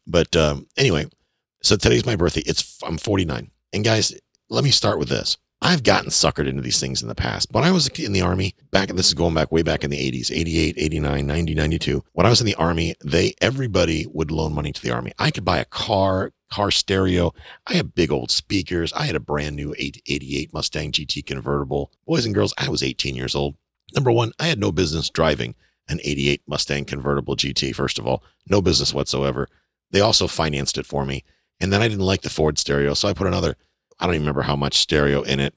But 0.05 0.35
um, 0.35 0.67
anyway, 0.77 1.07
so 1.63 1.75
today's 1.75 2.05
my 2.05 2.15
birthday. 2.15 2.43
It's 2.45 2.79
I'm 2.83 2.97
49. 2.97 3.49
And 3.73 3.83
guys, 3.83 4.13
let 4.49 4.63
me 4.63 4.71
start 4.71 4.99
with 4.99 5.09
this. 5.09 5.37
I've 5.63 5.83
gotten 5.83 6.09
suckered 6.09 6.47
into 6.47 6.63
these 6.63 6.79
things 6.79 7.03
in 7.03 7.07
the 7.07 7.15
past. 7.15 7.49
When 7.51 7.63
I 7.63 7.71
was 7.71 7.87
in 7.87 8.13
the 8.13 8.21
army, 8.21 8.55
back 8.71 8.89
this 8.89 9.07
is 9.07 9.13
going 9.13 9.35
back 9.35 9.51
way 9.51 9.61
back 9.61 9.83
in 9.83 9.91
the 9.91 10.11
80s, 10.11 10.31
88, 10.31 10.75
89, 10.77 11.27
90, 11.27 11.53
92. 11.53 12.03
When 12.13 12.25
I 12.25 12.29
was 12.29 12.41
in 12.41 12.47
the 12.47 12.55
army, 12.55 12.95
they 13.03 13.35
everybody 13.41 14.07
would 14.11 14.31
loan 14.31 14.53
money 14.53 14.71
to 14.71 14.81
the 14.81 14.91
army. 14.91 15.11
I 15.19 15.29
could 15.29 15.45
buy 15.45 15.59
a 15.59 15.65
car, 15.65 16.33
car 16.51 16.71
stereo. 16.71 17.31
I 17.67 17.73
had 17.73 17.93
big 17.93 18.11
old 18.11 18.31
speakers. 18.31 18.91
I 18.93 19.05
had 19.05 19.15
a 19.15 19.19
brand 19.19 19.55
new 19.55 19.75
88 19.77 20.51
Mustang 20.51 20.91
GT 20.91 21.25
convertible. 21.25 21.91
Boys 22.07 22.25
and 22.25 22.33
girls, 22.33 22.55
I 22.57 22.67
was 22.69 22.81
18 22.81 23.15
years 23.15 23.35
old. 23.35 23.55
Number 23.93 24.11
one, 24.11 24.31
I 24.39 24.47
had 24.47 24.59
no 24.59 24.71
business 24.71 25.09
driving 25.09 25.53
an 25.87 25.99
88 26.03 26.41
Mustang 26.47 26.85
convertible 26.85 27.35
GT, 27.35 27.75
first 27.75 27.99
of 27.99 28.07
all, 28.07 28.23
no 28.49 28.61
business 28.61 28.93
whatsoever. 28.93 29.47
They 29.91 29.99
also 29.99 30.27
financed 30.27 30.77
it 30.77 30.85
for 30.85 31.05
me. 31.05 31.23
And 31.59 31.71
then 31.71 31.81
I 31.81 31.87
didn't 31.87 32.05
like 32.05 32.21
the 32.21 32.29
Ford 32.29 32.57
stereo. 32.57 32.93
So 32.93 33.07
I 33.07 33.13
put 33.13 33.27
another, 33.27 33.57
I 34.01 34.05
don't 34.05 34.15
even 34.15 34.23
remember 34.23 34.41
how 34.41 34.55
much 34.55 34.79
stereo 34.79 35.21
in 35.21 35.39
it. 35.39 35.53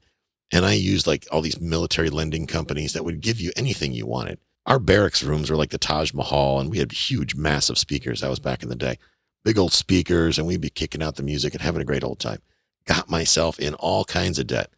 And 0.53 0.65
I 0.65 0.75
used 0.75 1.07
like 1.07 1.27
all 1.33 1.41
these 1.41 1.61
military 1.61 2.11
lending 2.11 2.47
companies 2.47 2.93
that 2.93 3.05
would 3.05 3.23
give 3.23 3.41
you 3.41 3.51
anything 3.57 3.93
you 3.93 4.07
wanted. 4.07 4.39
Our 4.67 4.79
barracks 4.79 5.23
rooms 5.23 5.51
were 5.51 5.57
like 5.57 5.71
the 5.71 5.79
Taj 5.79 6.13
Mahal, 6.13 6.61
and 6.61 6.71
we 6.71 6.79
had 6.79 6.93
huge, 6.93 7.35
massive 7.35 7.79
speakers. 7.79 8.21
That 8.21 8.31
was 8.31 8.39
back 8.39 8.63
in 8.63 8.69
the 8.69 8.77
day. 8.77 8.99
Big 9.45 9.59
old 9.59 9.73
speakers, 9.73 10.39
and 10.39 10.47
we'd 10.47 10.61
be 10.61 10.71
kicking 10.71 11.03
out 11.03 11.17
the 11.17 11.23
music 11.23 11.55
and 11.55 11.63
having 11.63 11.83
a 11.83 11.87
great 11.87 12.05
old 12.05 12.19
time. 12.19 12.41
Got 12.87 13.11
myself 13.11 13.59
in 13.59 13.75
all 13.75 14.05
kinds 14.05 14.39
of 14.39 14.47
debt. 14.47 14.71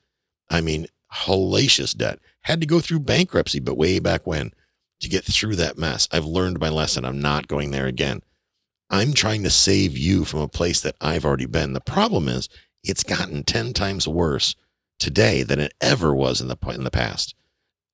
I 0.49 0.61
mean, 0.61 0.87
hellacious 1.12 1.96
debt. 1.96 2.18
Had 2.42 2.61
to 2.61 2.66
go 2.66 2.80
through 2.80 3.00
bankruptcy, 3.00 3.61
but 3.61 3.76
way 3.76 3.99
back 3.99 4.26
when 4.26 4.52
to 5.00 5.08
get 5.08 5.25
through 5.25 5.56
that 5.56 5.78
mess. 5.78 6.08
I've 6.12 6.25
learned 6.25 6.61
my 6.61 6.68
lesson. 6.68 7.04
I'm 7.04 7.20
not 7.20 7.49
going 7.49 7.70
there 7.70 7.87
again. 7.87 8.23
I'm 8.88 9.12
trying 9.12 9.42
to 9.42 9.50
save 9.50 9.96
you 9.96 10.25
from 10.25 10.40
a 10.40 10.49
place 10.49 10.80
that 10.80 10.96
I've 11.00 11.25
already 11.25 11.46
been. 11.46 11.73
The 11.73 11.80
problem 11.80 12.28
is 12.28 12.49
it's 12.86 13.02
gotten 13.02 13.42
10 13.44 13.72
times 13.72 14.08
worse 14.08 14.54
today 14.98 15.42
than 15.42 15.60
it 15.60 15.74
ever 15.80 16.14
was 16.14 16.40
in 16.40 16.48
the 16.48 16.56
in 16.74 16.84
the 16.84 16.90
past. 16.90 17.34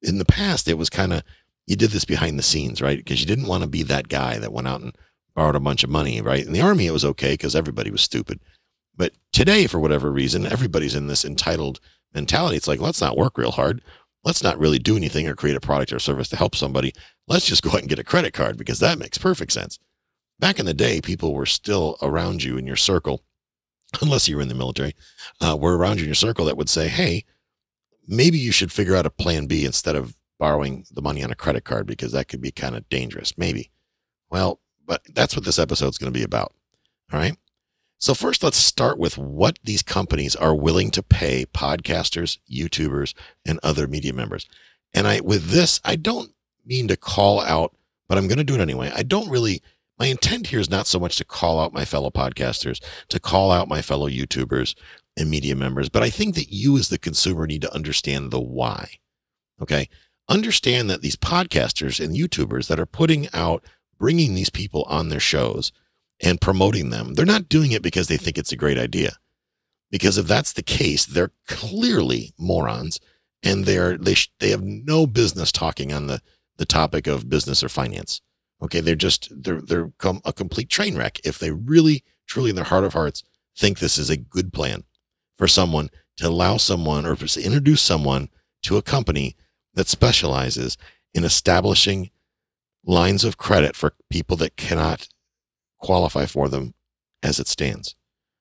In 0.03 0.19
the 0.19 0.25
past 0.25 0.69
it 0.69 0.79
was 0.79 0.91
kind 0.91 1.13
of 1.13 1.23
you 1.67 1.77
did 1.77 1.91
this 1.91 2.05
behind 2.05 2.39
the 2.39 2.43
scenes, 2.43 2.83
right? 2.83 2.99
Because 2.99 3.21
you 3.21 3.27
didn't 3.27 3.47
want 3.47 3.63
to 3.63 3.69
be 3.69 3.83
that 3.85 4.09
guy 4.09 4.39
that 4.39 4.53
went 4.53 4.69
out 4.69 4.81
and 4.81 4.97
borrowed 5.35 5.57
a 5.57 5.61
bunch 5.61 5.85
of 5.85 5.91
money, 5.91 6.21
right? 6.21 6.45
In 6.45 6.53
the 6.53 6.61
army 6.61 6.87
it 6.87 6.93
was 6.93 7.05
okay 7.05 7.37
cuz 7.37 7.57
everybody 7.57 7.91
was 7.91 8.03
stupid. 8.03 8.41
But 8.97 9.13
today 9.33 9.67
for 9.67 9.81
whatever 9.81 10.11
reason, 10.11 10.47
everybody's 10.47 10.95
in 10.95 11.07
this 11.07 11.25
entitled 11.25 11.81
mentality. 12.15 12.57
It's 12.57 12.69
like 12.69 12.81
let's 12.81 13.01
not 13.01 13.17
work 13.17 13.39
real 13.39 13.53
hard. 13.53 13.83
Let's 14.25 14.43
not 14.43 14.59
really 14.59 14.79
do 14.79 14.97
anything 14.97 15.27
or 15.27 15.35
create 15.35 15.57
a 15.57 15.61
product 15.61 15.93
or 15.93 15.99
service 15.99 16.29
to 16.29 16.37
help 16.37 16.55
somebody. 16.55 16.93
Let's 17.27 17.47
just 17.47 17.63
go 17.63 17.71
ahead 17.71 17.81
and 17.81 17.89
get 17.89 17.99
a 17.99 18.05
credit 18.05 18.33
card 18.33 18.57
because 18.57 18.79
that 18.79 18.99
makes 18.99 19.19
perfect 19.19 19.53
sense. 19.53 19.79
Back 20.39 20.59
in 20.59 20.67
the 20.67 20.75
day, 20.75 21.01
people 21.01 21.35
were 21.35 21.47
still 21.47 21.97
around 22.03 22.43
you 22.43 22.57
in 22.57 22.67
your 22.67 22.77
circle, 22.77 23.23
unless 24.01 24.29
you 24.29 24.37
were 24.37 24.43
in 24.43 24.49
the 24.49 24.55
military, 24.55 24.95
uh, 25.41 25.57
were 25.59 25.77
around 25.77 25.99
you 25.99 26.05
in 26.05 26.09
your 26.09 26.15
circle 26.15 26.45
that 26.47 26.57
would 26.57 26.69
say, 26.69 26.89
hey, 26.89 27.25
maybe 28.07 28.39
you 28.39 28.53
should 28.53 28.73
figure 28.73 28.97
out 28.97 29.07
a 29.07 29.11
plan 29.11 29.47
B 29.47 29.65
instead 29.65 29.97
of 29.97 30.17
borrowing 30.39 30.85
the 30.91 31.03
money 31.03 31.23
on 31.23 31.31
a 31.31 31.37
credit 31.37 31.65
card 31.65 31.87
because 31.87 32.13
that 32.13 32.29
could 32.29 32.41
be 32.41 32.51
kind 32.51 32.75
of 32.75 32.89
dangerous. 32.89 33.37
Maybe. 33.39 33.71
Well, 34.31 34.61
but 34.85 35.03
that's 35.15 35.37
what 35.37 35.45
this 35.45 35.59
episode 35.59 35.89
is 35.89 35.99
going 35.99 36.13
to 36.13 36.19
be 36.19 36.25
about. 36.25 36.55
All 37.13 37.19
right. 37.19 37.37
So, 37.99 38.15
first, 38.15 38.43
let's 38.43 38.57
start 38.57 38.99
with 38.99 39.17
what 39.17 39.61
these 39.63 39.83
companies 39.83 40.35
are 40.35 40.57
willing 40.57 40.91
to 40.91 41.05
pay 41.05 41.47
podcasters, 41.47 42.39
YouTubers, 42.51 43.15
and 43.47 43.61
other 43.63 43.87
media 43.87 44.13
members. 44.13 44.49
And 44.93 45.07
I, 45.07 45.21
with 45.21 45.51
this, 45.51 45.81
I 45.85 45.95
don't 45.95 46.33
mean 46.67 46.89
to 46.89 46.97
call 46.97 47.41
out, 47.41 47.77
but 48.09 48.19
I'm 48.19 48.27
going 48.27 48.39
to 48.39 48.45
do 48.45 48.57
it 48.57 48.61
anyway. 48.61 48.91
I 48.93 49.05
don't 49.05 49.31
really 49.31 49.63
my 50.03 50.09
intent 50.09 50.49
here 50.49 50.59
is 50.59 50.69
not 50.69 50.89
so 50.89 50.99
much 50.99 51.17
to 51.17 51.25
call 51.25 51.61
out 51.61 51.73
my 51.73 51.85
fellow 51.85 52.11
podcasters, 52.11 52.83
to 53.07 53.21
call 53.21 53.53
out 53.53 53.69
my 53.69 53.81
fellow 53.81 54.09
YouTubers 54.09 54.75
and 55.17 55.31
media 55.31 55.55
members, 55.55 55.89
but 55.89 56.03
I 56.03 56.11
think 56.11 56.35
that 56.35 56.53
you 56.53 56.77
as 56.77 56.89
the 56.89 56.99
consumer 56.99 57.47
need 57.47 57.63
to 57.63 57.73
understand 57.73 58.33
the 58.33 58.41
why. 58.41 58.99
Okay. 59.61 59.89
Understand 60.29 60.91
that 60.91 61.03
these 61.03 61.15
podcasters 61.15 62.05
and 62.05 62.17
YouTubers 62.17 62.67
that 62.67 62.81
are 62.81 62.87
putting 62.87 63.29
out, 63.33 63.65
bringing 63.97 64.35
these 64.35 64.51
people 64.51 64.83
on 64.89 65.09
their 65.09 65.21
shows 65.21 65.71
and 66.21 66.41
promoting 66.41 66.91
them, 66.91 67.15
they're 67.15 67.25
not 67.25 67.49
doing 67.49 67.71
it 67.71 67.81
because 67.81 68.09
they 68.09 68.17
think 68.17 68.37
it's 68.37 68.51
a 68.51 68.57
great 68.57 68.79
idea. 68.79 69.13
Because 69.89 70.19
if 70.19 70.27
that's 70.27 70.53
the 70.53 70.65
case, 70.65 71.07
they're 71.07 71.31
clearly 71.47 72.35
morons 72.37 72.99
and 73.45 73.67
they're, 73.67 73.97
they, 73.97 74.15
sh- 74.15 74.33
they 74.41 74.51
have 74.51 74.65
no 74.65 75.07
business 75.07 75.53
talking 75.53 75.93
on 75.93 76.09
the, 76.09 76.21
the 76.57 76.67
topic 76.67 77.07
of 77.07 77.31
business 77.31 77.63
or 77.63 77.69
finance. 77.69 78.21
Okay, 78.63 78.81
they're 78.81 78.95
just 78.95 79.29
they're 79.43 79.61
they're 79.61 79.93
com- 79.99 80.23
a 80.25 80.33
complete 80.33 80.69
train 80.69 80.97
wreck 80.97 81.21
if 81.25 81.39
they 81.39 81.51
really 81.51 82.05
truly 82.27 82.51
in 82.51 82.57
their 82.57 82.65
heart 82.65 82.85
of 82.85 82.93
hearts 82.93 83.25
think 83.57 83.79
this 83.79 83.99
is 83.99 84.09
a 84.09 84.17
good 84.17 84.53
plan 84.53 84.85
for 85.37 85.49
someone 85.49 85.91
to 86.17 86.29
allow 86.29 86.57
someone 86.57 87.05
or 87.05 87.17
to 87.17 87.43
introduce 87.43 87.83
someone 87.83 88.29
to 88.63 88.77
a 88.77 88.83
company 88.83 89.37
that 89.75 89.89
specializes 89.89 90.77
in 91.15 91.25
establishing 91.25 92.11
lines 92.85 93.25
of 93.25 93.37
credit 93.37 93.77
for 93.77 93.95
people 94.11 94.37
that 94.37 94.57
cannot 94.57 95.09
qualify 95.79 96.27
for 96.27 96.49
them 96.49 96.75
as 97.23 97.39
it 97.39 97.49
stands. 97.49 97.95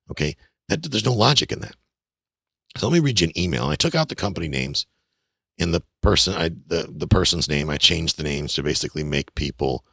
Okay, 0.10 0.36
that, 0.68 0.84
there's 0.84 1.06
no 1.06 1.14
logic 1.14 1.52
in 1.52 1.60
that. 1.60 1.76
So 2.78 2.88
let 2.88 2.94
me 2.94 3.00
read 3.00 3.20
you 3.20 3.28
an 3.28 3.40
email. 3.40 3.66
I 3.66 3.76
took 3.76 3.96
out 3.96 4.10
the 4.10 4.16
company 4.16 4.48
names 4.48 4.86
and 5.60 5.74
the 5.74 5.84
person 6.02 6.34
I 6.34 6.50
the, 6.50 6.88
the 6.90 7.08
person's 7.08 7.50
name. 7.50 7.70
I 7.70 7.78
changed 7.78 8.18
the 8.18 8.24
names 8.24 8.54
to 8.54 8.64
basically 8.64 9.04
make 9.04 9.36
people 9.36 9.86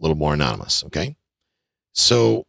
a 0.00 0.02
little 0.02 0.16
more 0.16 0.34
anonymous. 0.34 0.82
Okay. 0.84 1.16
So 1.92 2.46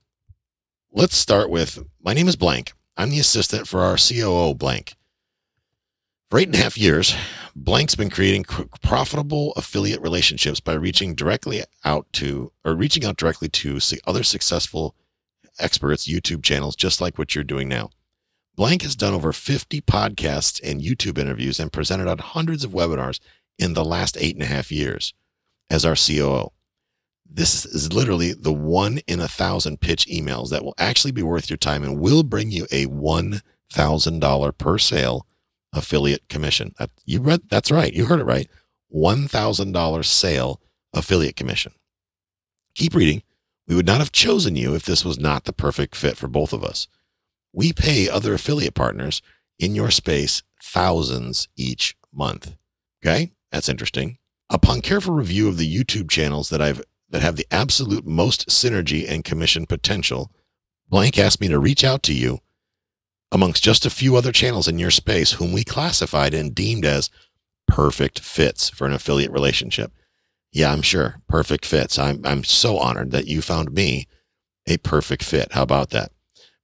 let's 0.92 1.16
start 1.16 1.50
with 1.50 1.84
my 2.02 2.14
name 2.14 2.28
is 2.28 2.36
Blank. 2.36 2.74
I'm 2.98 3.10
the 3.10 3.20
assistant 3.20 3.68
for 3.68 3.82
our 3.82 3.98
COO, 3.98 4.54
Blank. 4.54 4.96
For 6.30 6.40
eight 6.40 6.48
and 6.48 6.56
a 6.56 6.60
half 6.60 6.78
years, 6.78 7.14
Blank's 7.56 7.96
been 7.96 8.10
creating 8.10 8.46
profitable 8.46 9.52
affiliate 9.58 10.02
relationships 10.02 10.62
by 10.62 10.74
reaching 10.74 11.14
directly 11.14 11.64
out 11.84 12.08
to, 12.14 12.54
or 12.64 12.74
reaching 12.74 13.04
out 13.04 13.18
directly 13.18 13.50
to 13.50 13.82
see 13.82 14.00
other 14.08 14.24
successful 14.24 14.96
experts' 15.60 16.08
YouTube 16.08 16.42
channels, 16.42 16.78
just 16.78 17.02
like 17.02 17.18
what 17.18 17.36
you're 17.36 17.44
doing 17.44 17.68
now. 17.68 17.90
Blank 18.56 18.84
has 18.84 18.96
done 18.96 19.14
over 19.14 19.34
50 19.34 19.82
podcasts 19.82 20.62
and 20.64 20.82
YouTube 20.82 21.18
interviews 21.18 21.60
and 21.60 21.74
presented 21.74 22.08
on 22.08 22.20
hundreds 22.20 22.64
of 22.64 22.72
webinars 22.72 23.20
in 23.58 23.74
the 23.74 23.84
last 23.84 24.16
eight 24.18 24.36
and 24.36 24.44
a 24.44 24.48
half 24.48 24.72
years 24.72 25.14
as 25.70 25.84
our 25.84 25.96
COO. 25.96 26.52
This 27.34 27.66
is 27.66 27.94
literally 27.94 28.34
the 28.34 28.52
one 28.52 29.00
in 29.08 29.22
a 29.22 29.28
thousand 29.28 29.80
pitch 29.80 30.06
emails 30.08 30.50
that 30.50 30.66
will 30.66 30.76
actually 30.78 31.12
be 31.12 31.24
worth 31.24 31.50
your 31.50 31.58
time 31.58 31.84
and 31.84 32.00
will 32.00 32.24
bring 32.24 32.52
you 32.52 32.68
a 32.72 32.88
$1,000 32.88 34.58
per 34.58 34.78
sale 34.78 35.26
affiliate 35.72 36.28
commission. 36.28 36.74
That, 36.78 36.90
you 37.06 37.22
read, 37.22 37.44
that's 37.50 37.72
right. 37.72 37.94
You 37.94 38.06
heard 38.06 38.20
it 38.20 38.26
right. 38.26 38.50
$1,000 38.94 40.06
sale 40.06 40.62
affiliate 40.94 41.38
commission. 41.38 41.72
Keep 42.76 42.96
reading. 42.96 43.24
We 43.66 43.76
would 43.76 43.86
not 43.86 44.00
have 44.00 44.12
chosen 44.12 44.58
you 44.58 44.76
if 44.76 44.84
this 44.84 45.06
was 45.06 45.18
not 45.18 45.46
the 45.46 45.54
perfect 45.54 45.96
fit 45.96 46.18
for 46.18 46.28
both 46.28 46.52
of 46.52 46.66
us. 46.66 46.90
We 47.54 47.72
pay 47.72 48.10
other 48.10 48.34
affiliate 48.34 48.76
partners 48.76 49.22
in 49.58 49.74
your 49.74 49.92
space 49.92 50.44
thousands 50.62 51.48
each 51.56 51.96
month. 52.12 52.56
Okay. 53.02 53.32
That's 53.52 53.70
interesting. 53.70 54.18
Upon 54.50 54.82
careful 54.82 55.14
review 55.14 55.48
of 55.48 55.58
the 55.58 55.74
YouTube 55.74 56.10
channels 56.10 56.50
that 56.50 56.62
I've 56.62 56.82
that 57.12 57.22
have 57.22 57.36
the 57.36 57.48
absolute 57.52 58.06
most 58.06 58.50
synergy 58.50 59.08
and 59.08 59.24
commission 59.24 59.66
potential, 59.66 60.32
Blank 60.90 61.18
asked 61.18 61.40
me 61.40 61.48
to 61.50 61.60
reach 61.60 61.84
out 61.84 62.04
to 62.04 62.14
you 62.14 62.40
amongst 63.32 63.64
just 63.64 63.86
a 63.86 63.90
few 63.90 64.16
other 64.16 64.32
channels 64.32 64.68
in 64.68 64.80
your 64.80 64.92
space 64.92 65.34
whom 65.34 65.54
we 65.54 65.64
classified 65.64 66.34
and 66.34 66.54
deemed 66.54 66.86
as 66.86 67.10
perfect 67.68 68.20
fits 68.20 68.70
for 68.70 68.86
an 68.86 68.94
affiliate 68.94 69.32
relationship. 69.32 69.94
Yeah, 70.52 70.72
I'm 70.74 70.82
sure. 70.82 71.22
Perfect 71.30 71.66
fits. 71.66 71.98
I'm, 71.98 72.22
I'm 72.26 72.44
so 72.44 72.78
honored 72.78 73.12
that 73.12 73.28
you 73.28 73.42
found 73.42 73.72
me 73.72 74.08
a 74.68 74.78
perfect 74.78 75.24
fit. 75.24 75.54
How 75.54 75.64
about 75.64 75.92
that? 75.92 76.12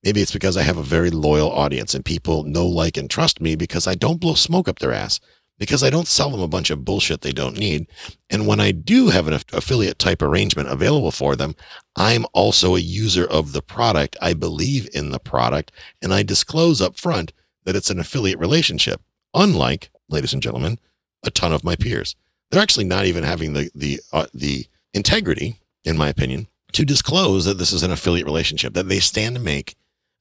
Maybe 0.03 0.21
it's 0.21 0.33
because 0.33 0.57
I 0.57 0.63
have 0.63 0.77
a 0.77 0.83
very 0.83 1.09
loyal 1.09 1.51
audience 1.51 1.93
and 1.95 2.03
people 2.03 2.43
know, 2.43 2.65
like, 2.65 2.97
and 2.97 3.09
trust 3.09 3.41
me 3.41 3.55
because 3.55 3.87
I 3.87 3.95
don't 3.95 4.19
blow 4.19 4.35
smoke 4.35 4.67
up 4.67 4.79
their 4.79 4.93
ass 4.93 5.19
because 5.57 5.83
I 5.83 5.89
don't 5.89 6.07
sell 6.07 6.29
them 6.29 6.41
a 6.41 6.47
bunch 6.47 6.69
of 6.69 6.85
bullshit 6.85 7.21
they 7.21 7.31
don't 7.31 7.57
need. 7.57 7.87
And 8.29 8.47
when 8.47 8.59
I 8.59 8.71
do 8.71 9.09
have 9.09 9.27
an 9.27 9.33
affiliate 9.53 9.99
type 9.99 10.21
arrangement 10.21 10.69
available 10.69 11.11
for 11.11 11.35
them, 11.35 11.55
I'm 11.95 12.25
also 12.33 12.75
a 12.75 12.79
user 12.79 13.25
of 13.25 13.53
the 13.53 13.61
product. 13.61 14.15
I 14.21 14.33
believe 14.33 14.89
in 14.93 15.11
the 15.11 15.19
product 15.19 15.71
and 16.01 16.13
I 16.13 16.23
disclose 16.23 16.81
up 16.81 16.97
front 16.97 17.33
that 17.63 17.75
it's 17.75 17.89
an 17.89 17.99
affiliate 17.99 18.39
relationship, 18.39 19.01
unlike, 19.33 19.89
ladies 20.09 20.33
and 20.33 20.41
gentlemen, 20.41 20.79
a 21.23 21.31
ton 21.31 21.51
of 21.51 21.63
my 21.63 21.75
peers. 21.75 22.15
They're 22.49 22.61
actually 22.61 22.85
not 22.85 23.05
even 23.05 23.23
having 23.23 23.53
the 23.53 23.69
the 23.75 23.99
uh, 24.13 24.27
the 24.33 24.67
integrity, 24.93 25.59
in 25.83 25.97
my 25.97 26.07
opinion, 26.07 26.47
to 26.71 26.85
disclose 26.85 27.43
that 27.45 27.57
this 27.57 27.73
is 27.73 27.83
an 27.83 27.91
affiliate 27.91 28.25
relationship, 28.25 28.73
that 28.73 28.87
they 28.87 28.99
stand 28.99 29.35
to 29.35 29.41
make 29.41 29.75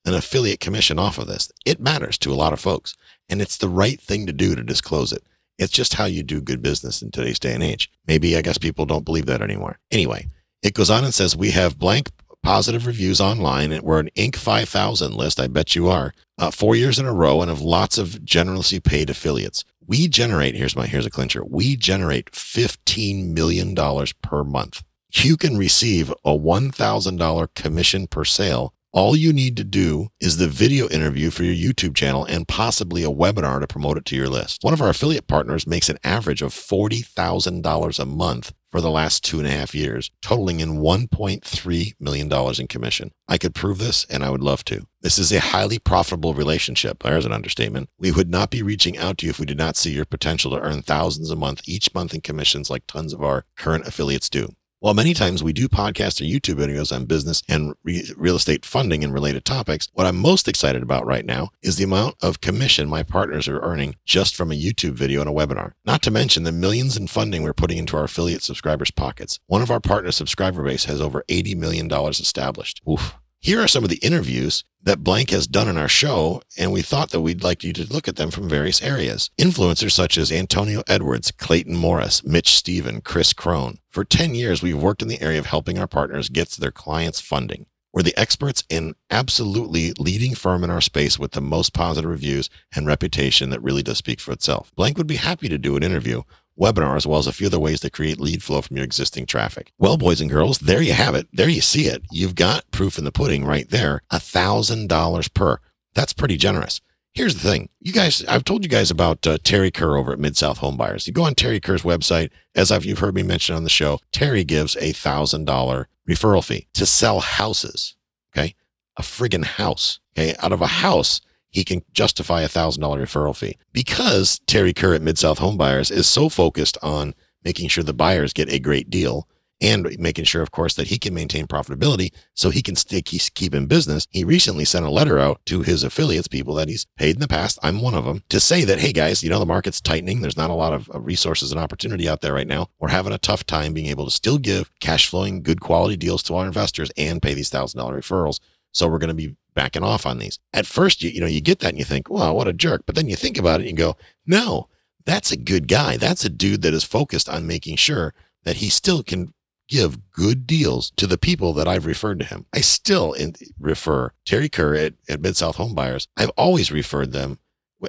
an 0.04 0.14
affiliate 0.14 0.60
commission 0.60 0.98
off 0.98 1.18
of 1.18 1.26
this. 1.26 1.52
It 1.64 1.80
matters 1.80 2.18
to 2.18 2.32
a 2.32 2.34
lot 2.34 2.52
of 2.52 2.60
folks, 2.60 2.96
and 3.28 3.42
it's 3.42 3.56
the 3.56 3.68
right 3.68 4.00
thing 4.00 4.26
to 4.26 4.32
do 4.32 4.54
to 4.54 4.62
disclose 4.62 5.12
it. 5.12 5.22
It's 5.58 5.72
just 5.72 5.94
how 5.94 6.04
you 6.04 6.22
do 6.22 6.40
good 6.40 6.62
business 6.62 7.02
in 7.02 7.10
today's 7.10 7.38
day 7.38 7.54
and 7.54 7.62
age. 7.62 7.90
Maybe 8.06 8.36
I 8.36 8.42
guess 8.42 8.58
people 8.58 8.84
don't 8.86 9.04
believe 9.04 9.26
that 9.26 9.42
anymore. 9.42 9.78
Anyway, 9.90 10.28
it 10.62 10.74
goes 10.74 10.90
on 10.90 11.04
and 11.04 11.14
says 11.14 11.36
we 11.36 11.50
have 11.52 11.78
blank 11.78 12.10
positive 12.42 12.86
reviews 12.86 13.20
online. 13.20 13.72
and 13.72 13.82
We're 13.82 13.98
an 13.98 14.10
Inc. 14.16 14.36
5000 14.36 15.14
list. 15.14 15.40
I 15.40 15.48
bet 15.48 15.74
you 15.74 15.88
are. 15.88 16.12
Uh, 16.38 16.50
four 16.50 16.76
years 16.76 16.98
in 16.98 17.06
a 17.06 17.12
row 17.12 17.40
and 17.40 17.48
have 17.48 17.60
lots 17.60 17.98
of 17.98 18.24
generously 18.24 18.78
paid 18.78 19.10
affiliates. 19.10 19.64
We 19.84 20.06
generate, 20.08 20.54
here's 20.54 20.76
my, 20.76 20.86
here's 20.86 21.06
a 21.06 21.10
clincher. 21.10 21.44
We 21.44 21.76
generate 21.76 22.30
$15 22.32 23.32
million 23.32 23.74
per 24.22 24.44
month. 24.44 24.84
You 25.12 25.36
can 25.36 25.56
receive 25.56 26.10
a 26.24 26.36
$1,000 26.36 27.54
commission 27.54 28.06
per 28.06 28.24
sale 28.24 28.74
all 28.96 29.14
you 29.14 29.30
need 29.30 29.58
to 29.58 29.62
do 29.62 30.08
is 30.22 30.38
the 30.38 30.48
video 30.48 30.88
interview 30.88 31.28
for 31.28 31.42
your 31.42 31.54
YouTube 31.54 31.94
channel 31.94 32.24
and 32.24 32.48
possibly 32.48 33.04
a 33.04 33.10
webinar 33.10 33.60
to 33.60 33.66
promote 33.66 33.98
it 33.98 34.06
to 34.06 34.16
your 34.16 34.26
list. 34.26 34.64
One 34.64 34.72
of 34.72 34.80
our 34.80 34.88
affiliate 34.88 35.26
partners 35.26 35.66
makes 35.66 35.90
an 35.90 35.98
average 36.02 36.40
of 36.40 36.54
$40,000 36.54 37.98
a 37.98 38.04
month 38.06 38.54
for 38.72 38.80
the 38.80 38.90
last 38.90 39.22
two 39.22 39.38
and 39.38 39.46
a 39.46 39.50
half 39.50 39.74
years, 39.74 40.10
totaling 40.22 40.60
in 40.60 40.78
$1.3 40.78 41.92
million 42.00 42.54
in 42.58 42.68
commission. 42.68 43.12
I 43.28 43.36
could 43.36 43.54
prove 43.54 43.76
this 43.76 44.06
and 44.08 44.24
I 44.24 44.30
would 44.30 44.42
love 44.42 44.64
to. 44.64 44.86
This 45.02 45.18
is 45.18 45.30
a 45.30 45.40
highly 45.40 45.78
profitable 45.78 46.32
relationship. 46.32 47.02
There's 47.02 47.26
an 47.26 47.32
understatement. 47.32 47.90
We 47.98 48.12
would 48.12 48.30
not 48.30 48.48
be 48.48 48.62
reaching 48.62 48.96
out 48.96 49.18
to 49.18 49.26
you 49.26 49.30
if 49.30 49.38
we 49.38 49.44
did 49.44 49.58
not 49.58 49.76
see 49.76 49.92
your 49.92 50.06
potential 50.06 50.52
to 50.52 50.60
earn 50.60 50.80
thousands 50.80 51.30
a 51.30 51.36
month 51.36 51.60
each 51.66 51.92
month 51.94 52.14
in 52.14 52.22
commissions 52.22 52.70
like 52.70 52.86
tons 52.86 53.12
of 53.12 53.22
our 53.22 53.44
current 53.58 53.86
affiliates 53.86 54.30
do. 54.30 54.54
While 54.80 54.92
many 54.92 55.14
times 55.14 55.42
we 55.42 55.54
do 55.54 55.68
podcasts 55.68 56.20
or 56.20 56.24
YouTube 56.24 56.60
videos 56.60 56.94
on 56.94 57.06
business 57.06 57.42
and 57.48 57.74
re- 57.82 58.12
real 58.14 58.36
estate 58.36 58.66
funding 58.66 59.02
and 59.02 59.12
related 59.12 59.46
topics, 59.46 59.88
what 59.94 60.06
I'm 60.06 60.18
most 60.18 60.48
excited 60.48 60.82
about 60.82 61.06
right 61.06 61.24
now 61.24 61.48
is 61.62 61.76
the 61.76 61.84
amount 61.84 62.16
of 62.20 62.42
commission 62.42 62.86
my 62.86 63.02
partners 63.02 63.48
are 63.48 63.60
earning 63.60 63.96
just 64.04 64.36
from 64.36 64.52
a 64.52 64.54
YouTube 64.54 64.92
video 64.92 65.22
and 65.22 65.30
a 65.30 65.32
webinar. 65.32 65.72
Not 65.86 66.02
to 66.02 66.10
mention 66.10 66.42
the 66.42 66.52
millions 66.52 66.94
in 66.94 67.06
funding 67.06 67.42
we're 67.42 67.54
putting 67.54 67.78
into 67.78 67.96
our 67.96 68.04
affiliate 68.04 68.42
subscribers' 68.42 68.90
pockets. 68.90 69.40
One 69.46 69.62
of 69.62 69.70
our 69.70 69.80
partner 69.80 70.12
subscriber 70.12 70.62
base 70.62 70.84
has 70.84 71.00
over 71.00 71.24
$80 71.26 71.56
million 71.56 71.90
established. 71.90 72.82
Oof. 72.86 73.14
Here 73.46 73.62
are 73.62 73.68
some 73.68 73.84
of 73.84 73.90
the 73.90 73.98
interviews 73.98 74.64
that 74.82 75.04
Blank 75.04 75.30
has 75.30 75.46
done 75.46 75.68
in 75.68 75.78
our 75.78 75.86
show, 75.86 76.42
and 76.58 76.72
we 76.72 76.82
thought 76.82 77.10
that 77.10 77.20
we'd 77.20 77.44
like 77.44 77.62
you 77.62 77.72
to 77.74 77.86
look 77.92 78.08
at 78.08 78.16
them 78.16 78.32
from 78.32 78.48
various 78.48 78.82
areas. 78.82 79.30
Influencers 79.38 79.92
such 79.92 80.18
as 80.18 80.32
Antonio 80.32 80.82
Edwards, 80.88 81.30
Clayton 81.30 81.76
Morris, 81.76 82.24
Mitch 82.24 82.56
Stephen, 82.56 83.00
Chris 83.02 83.32
Crone. 83.32 83.78
For 83.88 84.04
10 84.04 84.34
years, 84.34 84.64
we've 84.64 84.82
worked 84.82 85.00
in 85.00 85.06
the 85.06 85.22
area 85.22 85.38
of 85.38 85.46
helping 85.46 85.78
our 85.78 85.86
partners 85.86 86.28
get 86.28 86.50
their 86.50 86.72
clients 86.72 87.20
funding. 87.20 87.66
We're 87.92 88.02
the 88.02 88.18
experts 88.18 88.64
and 88.68 88.96
absolutely 89.12 89.92
leading 89.92 90.34
firm 90.34 90.64
in 90.64 90.70
our 90.70 90.80
space 90.80 91.16
with 91.16 91.30
the 91.30 91.40
most 91.40 91.72
positive 91.72 92.10
reviews 92.10 92.50
and 92.74 92.84
reputation 92.84 93.50
that 93.50 93.62
really 93.62 93.84
does 93.84 93.98
speak 93.98 94.18
for 94.18 94.32
itself. 94.32 94.72
Blank 94.74 94.98
would 94.98 95.06
be 95.06 95.16
happy 95.16 95.48
to 95.48 95.56
do 95.56 95.76
an 95.76 95.84
interview 95.84 96.22
webinar, 96.58 96.96
as 96.96 97.06
well 97.06 97.18
as 97.18 97.26
a 97.26 97.32
few 97.32 97.46
other 97.46 97.58
ways 97.60 97.80
to 97.80 97.90
create 97.90 98.20
lead 98.20 98.42
flow 98.42 98.62
from 98.62 98.76
your 98.76 98.84
existing 98.84 99.26
traffic. 99.26 99.72
Well, 99.78 99.96
boys 99.96 100.20
and 100.20 100.30
girls, 100.30 100.58
there 100.58 100.82
you 100.82 100.92
have 100.92 101.14
it. 101.14 101.28
There 101.32 101.48
you 101.48 101.60
see 101.60 101.86
it. 101.86 102.02
You've 102.10 102.34
got 102.34 102.70
proof 102.70 102.98
in 102.98 103.04
the 103.04 103.12
pudding 103.12 103.44
right 103.44 103.68
there. 103.68 104.02
A 104.10 104.18
thousand 104.20 104.88
dollars 104.88 105.28
per. 105.28 105.58
That's 105.94 106.12
pretty 106.12 106.36
generous. 106.36 106.80
Here's 107.14 107.34
the 107.34 107.48
thing. 107.48 107.70
You 107.80 107.94
guys, 107.94 108.22
I've 108.26 108.44
told 108.44 108.62
you 108.62 108.68
guys 108.68 108.90
about 108.90 109.26
uh, 109.26 109.38
Terry 109.42 109.70
Kerr 109.70 109.96
over 109.96 110.12
at 110.12 110.18
Mid 110.18 110.36
South 110.36 110.58
Home 110.58 110.76
Buyers. 110.76 111.06
You 111.06 111.14
go 111.14 111.22
on 111.24 111.34
Terry 111.34 111.60
Kerr's 111.60 111.82
website, 111.82 112.30
as 112.54 112.70
I've, 112.70 112.84
you've 112.84 112.98
heard 112.98 113.14
me 113.14 113.22
mention 113.22 113.54
on 113.56 113.64
the 113.64 113.70
show, 113.70 114.00
Terry 114.12 114.44
gives 114.44 114.76
a 114.76 114.92
thousand 114.92 115.46
dollar 115.46 115.88
referral 116.06 116.44
fee 116.44 116.66
to 116.74 116.84
sell 116.84 117.20
houses. 117.20 117.96
Okay. 118.36 118.54
A 118.98 119.02
friggin' 119.02 119.44
house. 119.44 119.98
Okay. 120.16 120.34
Out 120.40 120.52
of 120.52 120.60
a 120.60 120.66
house, 120.66 121.22
he 121.56 121.64
can 121.64 121.82
justify 121.94 122.42
a 122.42 122.48
thousand 122.48 122.82
dollar 122.82 123.02
referral 123.02 123.34
fee 123.34 123.56
because 123.72 124.40
Terry 124.46 124.74
Kerr 124.74 124.92
at 124.92 125.00
Mid 125.00 125.16
South 125.16 125.38
Home 125.38 125.56
Buyers 125.56 125.90
is 125.90 126.06
so 126.06 126.28
focused 126.28 126.76
on 126.82 127.14
making 127.44 127.68
sure 127.68 127.82
the 127.82 127.94
buyers 127.94 128.34
get 128.34 128.52
a 128.52 128.58
great 128.58 128.90
deal 128.90 129.26
and 129.62 129.88
making 129.98 130.26
sure, 130.26 130.42
of 130.42 130.50
course, 130.50 130.74
that 130.74 130.88
he 130.88 130.98
can 130.98 131.14
maintain 131.14 131.46
profitability 131.46 132.12
so 132.34 132.50
he 132.50 132.60
can 132.60 132.76
stay 132.76 133.00
keep 133.00 133.54
in 133.54 133.64
business. 133.64 134.06
He 134.10 134.22
recently 134.22 134.66
sent 134.66 134.84
a 134.84 134.90
letter 134.90 135.18
out 135.18 135.40
to 135.46 135.62
his 135.62 135.82
affiliates, 135.82 136.28
people 136.28 136.52
that 136.56 136.68
he's 136.68 136.84
paid 136.98 137.16
in 137.16 137.22
the 137.22 137.26
past. 137.26 137.58
I'm 137.62 137.80
one 137.80 137.94
of 137.94 138.04
them 138.04 138.22
to 138.28 138.38
say 138.38 138.64
that, 138.64 138.80
hey 138.80 138.92
guys, 138.92 139.22
you 139.22 139.30
know, 139.30 139.38
the 139.38 139.46
market's 139.46 139.80
tightening. 139.80 140.20
There's 140.20 140.36
not 140.36 140.50
a 140.50 140.54
lot 140.54 140.74
of 140.74 140.90
resources 140.92 141.52
and 141.52 141.58
opportunity 141.58 142.06
out 142.06 142.20
there 142.20 142.34
right 142.34 142.46
now. 142.46 142.68
We're 142.80 142.90
having 142.90 143.14
a 143.14 143.18
tough 143.18 143.46
time 143.46 143.72
being 143.72 143.86
able 143.86 144.04
to 144.04 144.10
still 144.10 144.36
give 144.36 144.70
cash 144.80 145.08
flowing, 145.08 145.42
good 145.42 145.62
quality 145.62 145.96
deals 145.96 146.22
to 146.24 146.34
our 146.34 146.44
investors 146.44 146.90
and 146.98 147.22
pay 147.22 147.32
these 147.32 147.48
thousand 147.48 147.78
dollar 147.78 147.98
referrals. 147.98 148.40
So 148.72 148.88
we're 148.88 148.98
going 148.98 149.08
to 149.08 149.14
be 149.14 149.36
backing 149.56 149.82
off 149.82 150.06
on 150.06 150.18
these. 150.18 150.38
At 150.52 150.66
first, 150.66 151.02
you, 151.02 151.10
you 151.10 151.20
know, 151.20 151.26
you 151.26 151.40
get 151.40 151.58
that 151.58 151.70
and 151.70 151.78
you 151.78 151.84
think, 151.84 152.08
well, 152.08 152.36
what 152.36 152.46
a 152.46 152.52
jerk. 152.52 152.84
But 152.86 152.94
then 152.94 153.08
you 153.08 153.16
think 153.16 153.36
about 153.36 153.60
it 153.60 153.66
and 153.66 153.70
you 153.70 153.84
go, 153.84 153.96
no, 154.24 154.68
that's 155.04 155.32
a 155.32 155.36
good 155.36 155.66
guy. 155.66 155.96
That's 155.96 156.24
a 156.24 156.28
dude 156.28 156.62
that 156.62 156.74
is 156.74 156.84
focused 156.84 157.28
on 157.28 157.46
making 157.46 157.76
sure 157.76 158.14
that 158.44 158.56
he 158.56 158.68
still 158.68 159.02
can 159.02 159.32
give 159.68 160.12
good 160.12 160.46
deals 160.46 160.92
to 160.92 161.08
the 161.08 161.18
people 161.18 161.52
that 161.54 161.66
I've 161.66 161.86
referred 161.86 162.20
to 162.20 162.24
him. 162.24 162.46
I 162.52 162.60
still 162.60 163.12
in, 163.12 163.34
refer 163.58 164.12
Terry 164.24 164.48
Kerr 164.48 164.76
at, 164.76 164.94
at 165.08 165.20
Mid 165.20 165.36
South 165.36 165.56
Home 165.56 165.74
Buyers. 165.74 166.06
I've 166.16 166.30
always 166.30 166.70
referred 166.70 167.12
them 167.12 167.38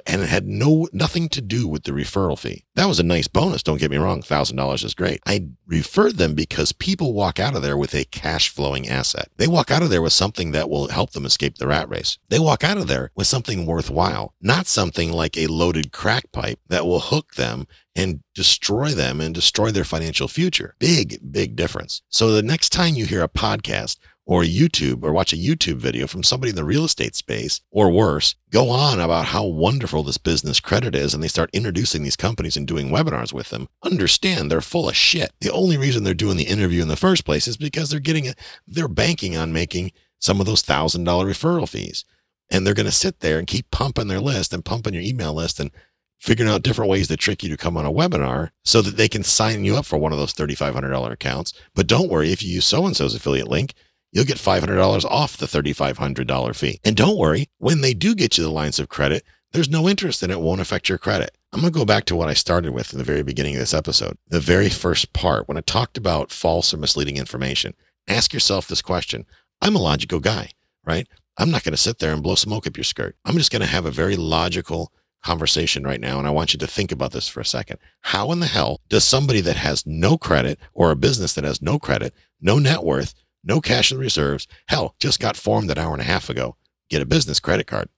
and 0.06 0.22
it 0.22 0.28
had 0.28 0.46
no 0.46 0.88
nothing 0.92 1.28
to 1.30 1.40
do 1.40 1.66
with 1.66 1.84
the 1.84 1.92
referral 1.92 2.38
fee. 2.38 2.64
That 2.74 2.86
was 2.86 3.00
a 3.00 3.04
nice 3.04 3.28
bonus. 3.28 3.62
Don't 3.62 3.80
get 3.80 3.90
me 3.90 3.96
wrong, 3.96 4.22
thousand 4.22 4.56
dollars 4.56 4.84
is 4.84 4.94
great. 4.94 5.20
I 5.26 5.48
referred 5.66 6.16
them 6.16 6.34
because 6.34 6.72
people 6.72 7.12
walk 7.12 7.40
out 7.40 7.56
of 7.56 7.62
there 7.62 7.76
with 7.76 7.94
a 7.94 8.04
cash 8.04 8.48
flowing 8.48 8.88
asset. 8.88 9.28
They 9.36 9.46
walk 9.46 9.70
out 9.70 9.82
of 9.82 9.90
there 9.90 10.02
with 10.02 10.12
something 10.12 10.52
that 10.52 10.68
will 10.68 10.88
help 10.88 11.12
them 11.12 11.24
escape 11.24 11.58
the 11.58 11.66
rat 11.66 11.88
race. 11.88 12.18
They 12.28 12.38
walk 12.38 12.64
out 12.64 12.76
of 12.76 12.86
there 12.86 13.10
with 13.14 13.26
something 13.26 13.66
worthwhile, 13.66 14.34
not 14.40 14.66
something 14.66 15.12
like 15.12 15.36
a 15.36 15.46
loaded 15.46 15.92
crack 15.92 16.30
pipe 16.32 16.60
that 16.68 16.86
will 16.86 17.00
hook 17.00 17.34
them 17.34 17.66
and 17.96 18.20
destroy 18.34 18.90
them 18.90 19.20
and 19.20 19.34
destroy 19.34 19.70
their 19.72 19.84
financial 19.84 20.28
future. 20.28 20.76
Big, 20.78 21.18
big 21.32 21.56
difference. 21.56 22.02
So 22.08 22.30
the 22.30 22.42
next 22.42 22.70
time 22.70 22.94
you 22.94 23.06
hear 23.06 23.24
a 23.24 23.28
podcast 23.28 23.96
or 24.28 24.42
YouTube 24.42 25.02
or 25.02 25.10
watch 25.10 25.32
a 25.32 25.36
YouTube 25.36 25.76
video 25.76 26.06
from 26.06 26.22
somebody 26.22 26.50
in 26.50 26.56
the 26.56 26.62
real 26.62 26.84
estate 26.84 27.16
space 27.16 27.62
or 27.70 27.90
worse, 27.90 28.34
go 28.50 28.68
on 28.68 29.00
about 29.00 29.24
how 29.24 29.42
wonderful 29.42 30.02
this 30.02 30.18
business 30.18 30.60
credit 30.60 30.94
is 30.94 31.14
and 31.14 31.22
they 31.22 31.28
start 31.28 31.48
introducing 31.54 32.02
these 32.02 32.14
companies 32.14 32.54
and 32.54 32.68
doing 32.68 32.90
webinars 32.90 33.32
with 33.32 33.48
them, 33.48 33.68
understand 33.82 34.50
they're 34.50 34.60
full 34.60 34.86
of 34.86 34.94
shit. 34.94 35.32
The 35.40 35.50
only 35.50 35.78
reason 35.78 36.04
they're 36.04 36.12
doing 36.12 36.36
the 36.36 36.44
interview 36.44 36.82
in 36.82 36.88
the 36.88 36.94
first 36.94 37.24
place 37.24 37.48
is 37.48 37.56
because 37.56 37.88
they're 37.88 38.00
getting 38.00 38.26
it, 38.26 38.38
they're 38.66 38.86
banking 38.86 39.34
on 39.34 39.50
making 39.50 39.92
some 40.18 40.40
of 40.40 40.46
those 40.46 40.60
thousand 40.60 41.04
dollar 41.04 41.24
referral 41.24 41.66
fees. 41.66 42.04
And 42.50 42.66
they're 42.66 42.74
going 42.74 42.86
to 42.86 42.92
sit 42.92 43.20
there 43.20 43.38
and 43.38 43.46
keep 43.46 43.70
pumping 43.70 44.08
their 44.08 44.20
list 44.20 44.52
and 44.52 44.64
pumping 44.64 44.92
your 44.92 45.02
email 45.02 45.32
list 45.32 45.58
and 45.58 45.70
figuring 46.18 46.50
out 46.50 46.62
different 46.62 46.90
ways 46.90 47.08
to 47.08 47.16
trick 47.16 47.42
you 47.42 47.48
to 47.48 47.56
come 47.56 47.78
on 47.78 47.86
a 47.86 47.92
webinar 47.92 48.50
so 48.62 48.82
that 48.82 48.96
they 48.96 49.08
can 49.08 49.22
sign 49.22 49.64
you 49.64 49.76
up 49.76 49.86
for 49.86 49.96
one 49.96 50.12
of 50.12 50.18
those 50.18 50.34
$3,500 50.34 51.12
accounts. 51.12 51.54
But 51.74 51.86
don't 51.86 52.10
worry, 52.10 52.30
if 52.30 52.42
you 52.42 52.52
use 52.52 52.66
so 52.66 52.84
and 52.84 52.96
so's 52.96 53.14
affiliate 53.14 53.48
link, 53.48 53.74
you'll 54.12 54.24
get 54.24 54.38
$500 54.38 55.04
off 55.04 55.36
the 55.36 55.46
$3,500 55.46 56.56
fee. 56.56 56.80
And 56.84 56.96
don't 56.96 57.18
worry, 57.18 57.48
when 57.58 57.80
they 57.80 57.94
do 57.94 58.14
get 58.14 58.38
you 58.38 58.44
the 58.44 58.50
lines 58.50 58.78
of 58.78 58.88
credit, 58.88 59.24
there's 59.52 59.70
no 59.70 59.88
interest 59.88 60.22
and 60.22 60.30
it 60.30 60.40
won't 60.40 60.60
affect 60.60 60.88
your 60.88 60.98
credit. 60.98 61.36
I'm 61.52 61.60
going 61.60 61.72
to 61.72 61.78
go 61.78 61.84
back 61.84 62.04
to 62.06 62.16
what 62.16 62.28
I 62.28 62.34
started 62.34 62.72
with 62.72 62.92
in 62.92 62.98
the 62.98 63.04
very 63.04 63.22
beginning 63.22 63.54
of 63.54 63.60
this 63.60 63.72
episode. 63.72 64.18
The 64.28 64.40
very 64.40 64.68
first 64.68 65.12
part, 65.12 65.48
when 65.48 65.56
I 65.56 65.62
talked 65.62 65.96
about 65.96 66.30
false 66.30 66.74
or 66.74 66.76
misleading 66.76 67.16
information, 67.16 67.74
ask 68.06 68.34
yourself 68.34 68.68
this 68.68 68.82
question. 68.82 69.24
I'm 69.62 69.74
a 69.74 69.80
logical 69.80 70.20
guy, 70.20 70.50
right? 70.84 71.08
I'm 71.38 71.50
not 71.50 71.64
going 71.64 71.72
to 71.72 71.78
sit 71.78 71.98
there 71.98 72.12
and 72.12 72.22
blow 72.22 72.34
smoke 72.34 72.66
up 72.66 72.76
your 72.76 72.84
skirt. 72.84 73.16
I'm 73.24 73.38
just 73.38 73.50
going 73.50 73.60
to 73.60 73.66
have 73.66 73.86
a 73.86 73.90
very 73.90 74.16
logical 74.16 74.92
conversation 75.24 75.84
right 75.84 76.00
now. 76.00 76.18
And 76.18 76.26
I 76.26 76.30
want 76.30 76.52
you 76.52 76.58
to 76.58 76.66
think 76.66 76.92
about 76.92 77.12
this 77.12 77.28
for 77.28 77.40
a 77.40 77.44
second. 77.44 77.78
How 78.02 78.30
in 78.32 78.40
the 78.40 78.46
hell 78.46 78.80
does 78.88 79.04
somebody 79.04 79.40
that 79.42 79.56
has 79.56 79.86
no 79.86 80.18
credit 80.18 80.58
or 80.74 80.90
a 80.90 80.96
business 80.96 81.34
that 81.34 81.44
has 81.44 81.62
no 81.62 81.78
credit, 81.78 82.14
no 82.40 82.58
net 82.58 82.84
worth, 82.84 83.14
no 83.44 83.60
cash 83.60 83.90
in 83.90 83.98
the 83.98 84.02
reserves, 84.02 84.46
hell, 84.68 84.94
just 84.98 85.20
got 85.20 85.36
formed 85.36 85.70
an 85.70 85.78
hour 85.78 85.92
and 85.92 86.00
a 86.00 86.04
half 86.04 86.28
ago, 86.28 86.56
get 86.88 87.02
a 87.02 87.06
business 87.06 87.40
credit 87.40 87.66
card. 87.66 87.88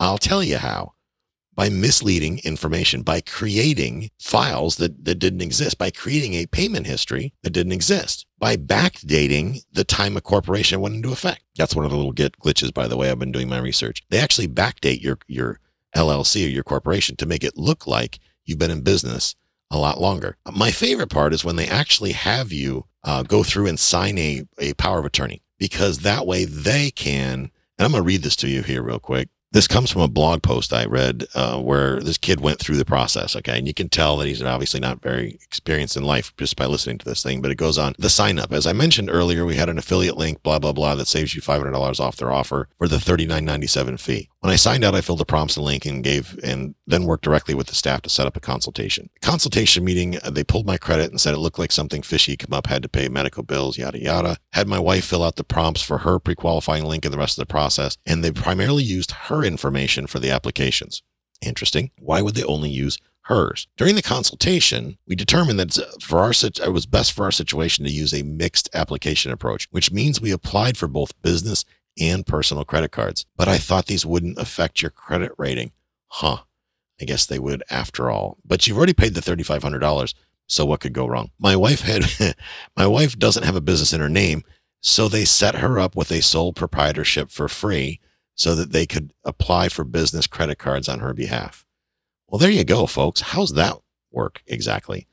I'll 0.00 0.18
tell 0.18 0.42
you 0.42 0.58
how. 0.58 0.94
By 1.54 1.70
misleading 1.70 2.38
information, 2.44 3.02
by 3.02 3.20
creating 3.20 4.10
files 4.20 4.76
that, 4.76 5.04
that 5.04 5.16
didn't 5.16 5.40
exist, 5.40 5.76
by 5.76 5.90
creating 5.90 6.34
a 6.34 6.46
payment 6.46 6.86
history 6.86 7.32
that 7.42 7.50
didn't 7.50 7.72
exist, 7.72 8.26
by 8.38 8.56
backdating 8.56 9.64
the 9.72 9.82
time 9.82 10.16
a 10.16 10.20
corporation 10.20 10.80
went 10.80 10.94
into 10.94 11.10
effect. 11.10 11.42
That's 11.56 11.74
one 11.74 11.84
of 11.84 11.90
the 11.90 11.96
little 11.96 12.12
get 12.12 12.38
glitches, 12.38 12.72
by 12.72 12.86
the 12.86 12.96
way. 12.96 13.10
I've 13.10 13.18
been 13.18 13.32
doing 13.32 13.48
my 13.48 13.58
research. 13.58 14.04
They 14.08 14.18
actually 14.18 14.46
backdate 14.46 15.02
your, 15.02 15.18
your 15.26 15.58
LLC 15.96 16.46
or 16.46 16.48
your 16.48 16.62
corporation 16.62 17.16
to 17.16 17.26
make 17.26 17.42
it 17.42 17.56
look 17.56 17.88
like 17.88 18.20
you've 18.44 18.60
been 18.60 18.70
in 18.70 18.82
business 18.82 19.34
a 19.70 19.78
lot 19.78 20.00
longer. 20.00 20.36
My 20.50 20.70
favorite 20.70 21.10
part 21.10 21.34
is 21.34 21.44
when 21.44 21.56
they 21.56 21.68
actually 21.68 22.12
have 22.12 22.52
you 22.52 22.86
uh, 23.04 23.22
go 23.22 23.42
through 23.42 23.66
and 23.66 23.78
sign 23.78 24.18
a, 24.18 24.44
a 24.58 24.74
power 24.74 24.98
of 24.98 25.04
attorney 25.04 25.42
because 25.58 25.98
that 25.98 26.26
way 26.26 26.44
they 26.44 26.90
can, 26.90 27.50
and 27.78 27.84
I'm 27.84 27.92
going 27.92 28.02
to 28.02 28.06
read 28.06 28.22
this 28.22 28.36
to 28.36 28.48
you 28.48 28.62
here 28.62 28.82
real 28.82 28.98
quick. 28.98 29.28
This 29.50 29.66
comes 29.66 29.90
from 29.90 30.02
a 30.02 30.08
blog 30.08 30.42
post 30.42 30.74
I 30.74 30.84
read 30.84 31.26
uh, 31.34 31.58
where 31.58 32.00
this 32.00 32.18
kid 32.18 32.40
went 32.40 32.58
through 32.58 32.76
the 32.76 32.84
process. 32.84 33.34
Okay. 33.34 33.56
And 33.56 33.66
you 33.66 33.72
can 33.72 33.88
tell 33.88 34.18
that 34.18 34.26
he's 34.26 34.42
obviously 34.42 34.78
not 34.78 35.00
very 35.00 35.38
experienced 35.42 35.96
in 35.96 36.02
life 36.04 36.36
just 36.36 36.54
by 36.56 36.66
listening 36.66 36.98
to 36.98 37.04
this 37.04 37.22
thing, 37.22 37.40
but 37.40 37.50
it 37.50 37.54
goes 37.54 37.78
on 37.78 37.94
the 37.98 38.10
sign 38.10 38.38
up. 38.38 38.52
As 38.52 38.66
I 38.66 38.74
mentioned 38.74 39.08
earlier, 39.10 39.46
we 39.46 39.56
had 39.56 39.70
an 39.70 39.78
affiliate 39.78 40.18
link, 40.18 40.42
blah, 40.42 40.58
blah, 40.58 40.72
blah, 40.72 40.94
that 40.96 41.08
saves 41.08 41.34
you 41.34 41.40
$500 41.40 42.00
off 42.00 42.16
their 42.16 42.30
offer 42.30 42.68
for 42.76 42.88
the 42.88 42.96
$39.97 42.96 43.98
fee. 43.98 44.28
When 44.40 44.52
I 44.52 44.56
signed 44.56 44.84
out, 44.84 44.94
I 44.94 45.00
filled 45.00 45.18
the 45.18 45.24
prompts 45.24 45.56
and 45.56 45.66
link 45.66 45.84
and 45.84 46.04
gave, 46.04 46.38
and 46.44 46.76
then 46.86 47.04
worked 47.04 47.24
directly 47.24 47.54
with 47.54 47.66
the 47.66 47.74
staff 47.74 48.02
to 48.02 48.10
set 48.10 48.26
up 48.26 48.36
a 48.36 48.40
consultation. 48.40 49.10
Consultation 49.20 49.84
meeting, 49.84 50.16
uh, 50.22 50.30
they 50.30 50.44
pulled 50.44 50.64
my 50.64 50.76
credit 50.76 51.10
and 51.10 51.20
said 51.20 51.34
it 51.34 51.38
looked 51.38 51.58
like 51.58 51.72
something 51.72 52.02
fishy 52.02 52.36
come 52.36 52.52
up, 52.52 52.68
had 52.68 52.82
to 52.84 52.88
pay 52.88 53.08
medical 53.08 53.42
bills, 53.42 53.78
yada, 53.78 54.00
yada. 54.00 54.36
Had 54.52 54.68
my 54.68 54.78
wife 54.78 55.04
fill 55.04 55.24
out 55.24 55.36
the 55.36 55.42
prompts 55.42 55.82
for 55.82 55.98
her 55.98 56.20
pre 56.20 56.36
qualifying 56.36 56.84
link 56.84 57.04
and 57.04 57.12
the 57.12 57.18
rest 57.18 57.36
of 57.36 57.42
the 57.42 57.52
process, 57.52 57.98
and 58.06 58.22
they 58.22 58.30
primarily 58.30 58.84
used 58.84 59.10
her 59.10 59.37
information 59.44 60.06
for 60.06 60.18
the 60.18 60.30
applications. 60.30 61.02
Interesting. 61.40 61.90
Why 61.98 62.22
would 62.22 62.34
they 62.34 62.44
only 62.44 62.70
use 62.70 62.98
hers? 63.22 63.68
During 63.76 63.94
the 63.94 64.02
consultation, 64.02 64.98
we 65.06 65.14
determined 65.14 65.58
that 65.60 65.78
uh, 65.78 65.84
for 66.00 66.20
our 66.20 66.32
it 66.32 66.72
was 66.72 66.86
best 66.86 67.12
for 67.12 67.24
our 67.24 67.30
situation 67.30 67.84
to 67.84 67.90
use 67.90 68.12
a 68.12 68.22
mixed 68.22 68.68
application 68.74 69.30
approach, 69.30 69.68
which 69.70 69.92
means 69.92 70.20
we 70.20 70.30
applied 70.30 70.76
for 70.76 70.88
both 70.88 71.20
business 71.22 71.64
and 72.00 72.26
personal 72.26 72.64
credit 72.64 72.90
cards. 72.90 73.26
But 73.36 73.48
I 73.48 73.58
thought 73.58 73.86
these 73.86 74.06
wouldn't 74.06 74.38
affect 74.38 74.82
your 74.82 74.90
credit 74.90 75.32
rating. 75.38 75.72
Huh. 76.08 76.38
I 77.00 77.04
guess 77.04 77.26
they 77.26 77.38
would 77.38 77.62
after 77.70 78.10
all. 78.10 78.38
But 78.44 78.66
you've 78.66 78.76
already 78.76 78.92
paid 78.92 79.14
the 79.14 79.20
$3,500. 79.20 80.14
So 80.48 80.64
what 80.64 80.80
could 80.80 80.92
go 80.92 81.06
wrong? 81.06 81.30
My 81.38 81.54
wife 81.54 81.82
had, 81.82 82.34
my 82.76 82.86
wife 82.86 83.18
doesn't 83.18 83.44
have 83.44 83.56
a 83.56 83.60
business 83.60 83.92
in 83.92 84.00
her 84.00 84.08
name. 84.08 84.42
So 84.80 85.08
they 85.08 85.24
set 85.24 85.56
her 85.56 85.78
up 85.78 85.94
with 85.94 86.10
a 86.10 86.22
sole 86.22 86.52
proprietorship 86.52 87.30
for 87.30 87.48
free 87.48 88.00
so 88.38 88.54
that 88.54 88.72
they 88.72 88.86
could 88.86 89.12
apply 89.24 89.68
for 89.68 89.84
business 89.84 90.26
credit 90.26 90.58
cards 90.58 90.88
on 90.88 91.00
her 91.00 91.12
behalf. 91.12 91.66
Well, 92.28 92.38
there 92.38 92.50
you 92.50 92.64
go, 92.64 92.86
folks. 92.86 93.20
How's 93.20 93.52
that 93.54 93.76
work 94.12 94.42
exactly? 94.46 95.08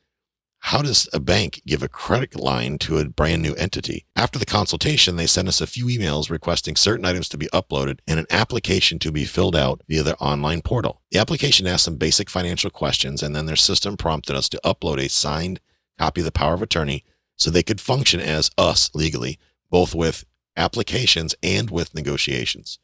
How 0.60 0.82
does 0.82 1.10
a 1.12 1.20
bank 1.20 1.62
give 1.66 1.84
a 1.84 1.88
credit 1.88 2.36
line 2.36 2.78
to 2.80 2.98
a 2.98 3.06
brand 3.06 3.42
new 3.42 3.54
entity? 3.56 4.06
After 4.16 4.38
the 4.38 4.46
consultation, 4.46 5.16
they 5.16 5.28
sent 5.28 5.48
us 5.48 5.60
a 5.60 5.68
few 5.68 5.86
emails 5.88 6.30
requesting 6.30 6.76
certain 6.76 7.06
items 7.06 7.28
to 7.30 7.38
be 7.38 7.48
uploaded 7.48 8.00
and 8.08 8.20
an 8.20 8.28
application 8.30 9.00
to 9.00 9.12
be 9.12 9.26
filled 9.26 9.56
out 9.56 9.82
via 9.88 10.04
their 10.04 10.16
online 10.24 10.62
portal. 10.62 11.02
The 11.12 11.20
application 11.20 11.68
asked 11.68 11.86
some 11.86 11.98
basic 11.98 12.30
financial 12.30 12.70
questions, 12.70 13.22
and 13.22 13.36
then 13.36 13.46
their 13.48 13.56
system 13.56 13.98
prompted 13.98 14.36
us 14.36 14.50
to 14.50 14.62
upload 14.64 14.98
a 14.98 15.10
signed 15.10 15.62
copy 15.98 16.22
of 16.22 16.26
the 16.26 16.32
power 16.32 16.54
of 16.54 16.62
attorney 16.62 17.04
so 17.36 17.50
they 17.50 17.64
could 17.64 17.82
function 17.82 18.20
as 18.20 18.52
us 18.58 18.90
legally, 18.94 19.40
both 19.70 19.94
with 19.96 20.26
applications 20.58 21.36
and 21.44 21.70
with 21.70 21.94
negotiations. 21.94 22.80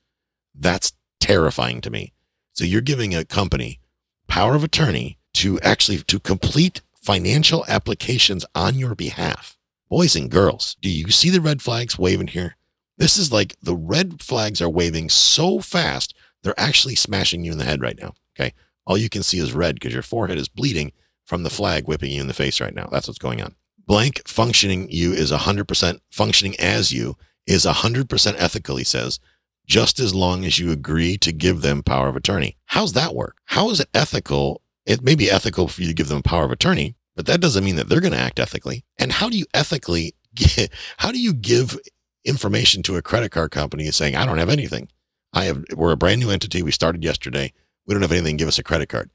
That's 0.54 0.94
terrifying 1.20 1.82
to 1.82 1.90
me. 1.90 2.14
So 2.54 2.66
you're 2.66 2.82
giving 2.82 3.16
a 3.16 3.26
company 3.26 3.80
power 4.28 4.56
of 4.56 4.64
attorney 4.64 5.18
to 5.34 5.60
actually 5.62 6.00
to 6.00 6.20
complete 6.20 6.82
financial 6.96 7.66
applications 7.68 8.46
on 8.54 8.76
your 8.76 8.96
behalf. 8.96 9.58
Boys 9.90 10.16
and 10.16 10.30
girls, 10.30 10.78
do 10.82 10.90
you 10.90 11.10
see 11.12 11.30
the 11.30 11.42
red 11.42 11.62
flags 11.62 11.98
waving 11.98 12.28
here? 12.28 12.56
This 12.98 13.18
is 13.18 13.32
like 13.32 13.56
the 13.62 13.76
red 13.76 14.22
flags 14.22 14.62
are 14.62 14.70
waving 14.70 15.10
so 15.10 15.60
fast, 15.60 16.14
they're 16.44 16.60
actually 16.60 16.96
smashing 16.96 17.44
you 17.44 17.52
in 17.52 17.58
the 17.58 17.66
head 17.66 17.82
right 17.82 18.00
now. 18.00 18.14
Okay. 18.40 18.54
All 18.86 18.98
you 18.98 19.10
can 19.10 19.24
see 19.24 19.40
is 19.40 19.54
red 19.54 19.76
because 19.76 19.94
your 19.94 20.04
forehead 20.04 20.38
is 20.38 20.48
bleeding 20.48 20.92
from 21.26 21.44
the 21.44 21.50
flag 21.50 21.88
whipping 21.88 22.12
you 22.12 22.22
in 22.22 22.28
the 22.28 22.34
face 22.34 22.62
right 22.62 22.74
now. 22.74 22.88
That's 22.92 23.08
what's 23.08 23.20
going 23.20 23.42
on. 23.42 23.56
Blank 23.86 24.28
functioning 24.28 24.88
you 24.90 25.14
is 25.14 25.32
100% 25.32 26.00
functioning 26.10 26.56
as 26.60 26.92
you 26.92 27.18
is 27.48 27.66
100% 27.66 28.36
ethical, 28.38 28.76
he 28.78 28.84
says, 28.84 29.20
just 29.68 30.00
as 30.00 30.14
long 30.14 30.46
as 30.46 30.60
you 30.60 30.72
agree 30.72 31.18
to 31.18 31.32
give 31.32 31.62
them 31.62 31.84
power 31.84 32.08
of 32.10 32.16
attorney. 32.16 32.58
How's 32.66 32.94
that 32.94 33.16
work? 33.16 33.38
How 33.46 33.70
is 33.70 33.80
it 33.80 33.90
ethical 33.94 34.62
it 34.86 35.02
may 35.02 35.16
be 35.16 35.30
ethical 35.30 35.68
for 35.68 35.82
you 35.82 35.88
to 35.88 35.94
give 35.94 36.08
them 36.08 36.24
power 36.24 36.46
of 36.46 36.52
attorney, 36.52 36.96
but 37.16 37.26
that 37.28 37.42
doesn't 37.42 37.64
mean 37.64 37.76
that 37.76 37.90
they're 37.90 38.02
going 38.02 38.14
to 38.14 38.20
act 38.20 38.40
ethically. 38.40 38.84
And 38.98 39.12
how 39.12 39.30
do 39.30 39.38
you 39.38 39.46
ethically 39.54 40.16
get, 40.34 40.72
how 40.98 41.12
do 41.12 41.20
you 41.20 41.34
give 41.34 41.80
information 42.26 42.84
to 42.84 42.98
a 42.98 43.02
credit 43.02 43.32
card 43.32 43.52
company 43.52 43.90
saying, 43.92 44.16
I 44.16 44.26
don't 44.26 44.38
have 44.38 44.50
anything. 44.50 44.90
I 45.34 45.46
have, 45.46 45.64
we're 45.76 45.92
a 45.92 45.98
brand 45.98 46.20
new 46.20 46.30
entity. 46.30 46.62
We 46.62 46.72
started 46.72 47.04
yesterday. 47.04 47.54
We 47.86 47.94
don't 47.94 48.02
have 48.02 48.12
anything. 48.12 48.38
Give 48.38 48.48
us 48.48 48.60
a 48.60 48.64
credit 48.64 48.90
card. 48.90 49.10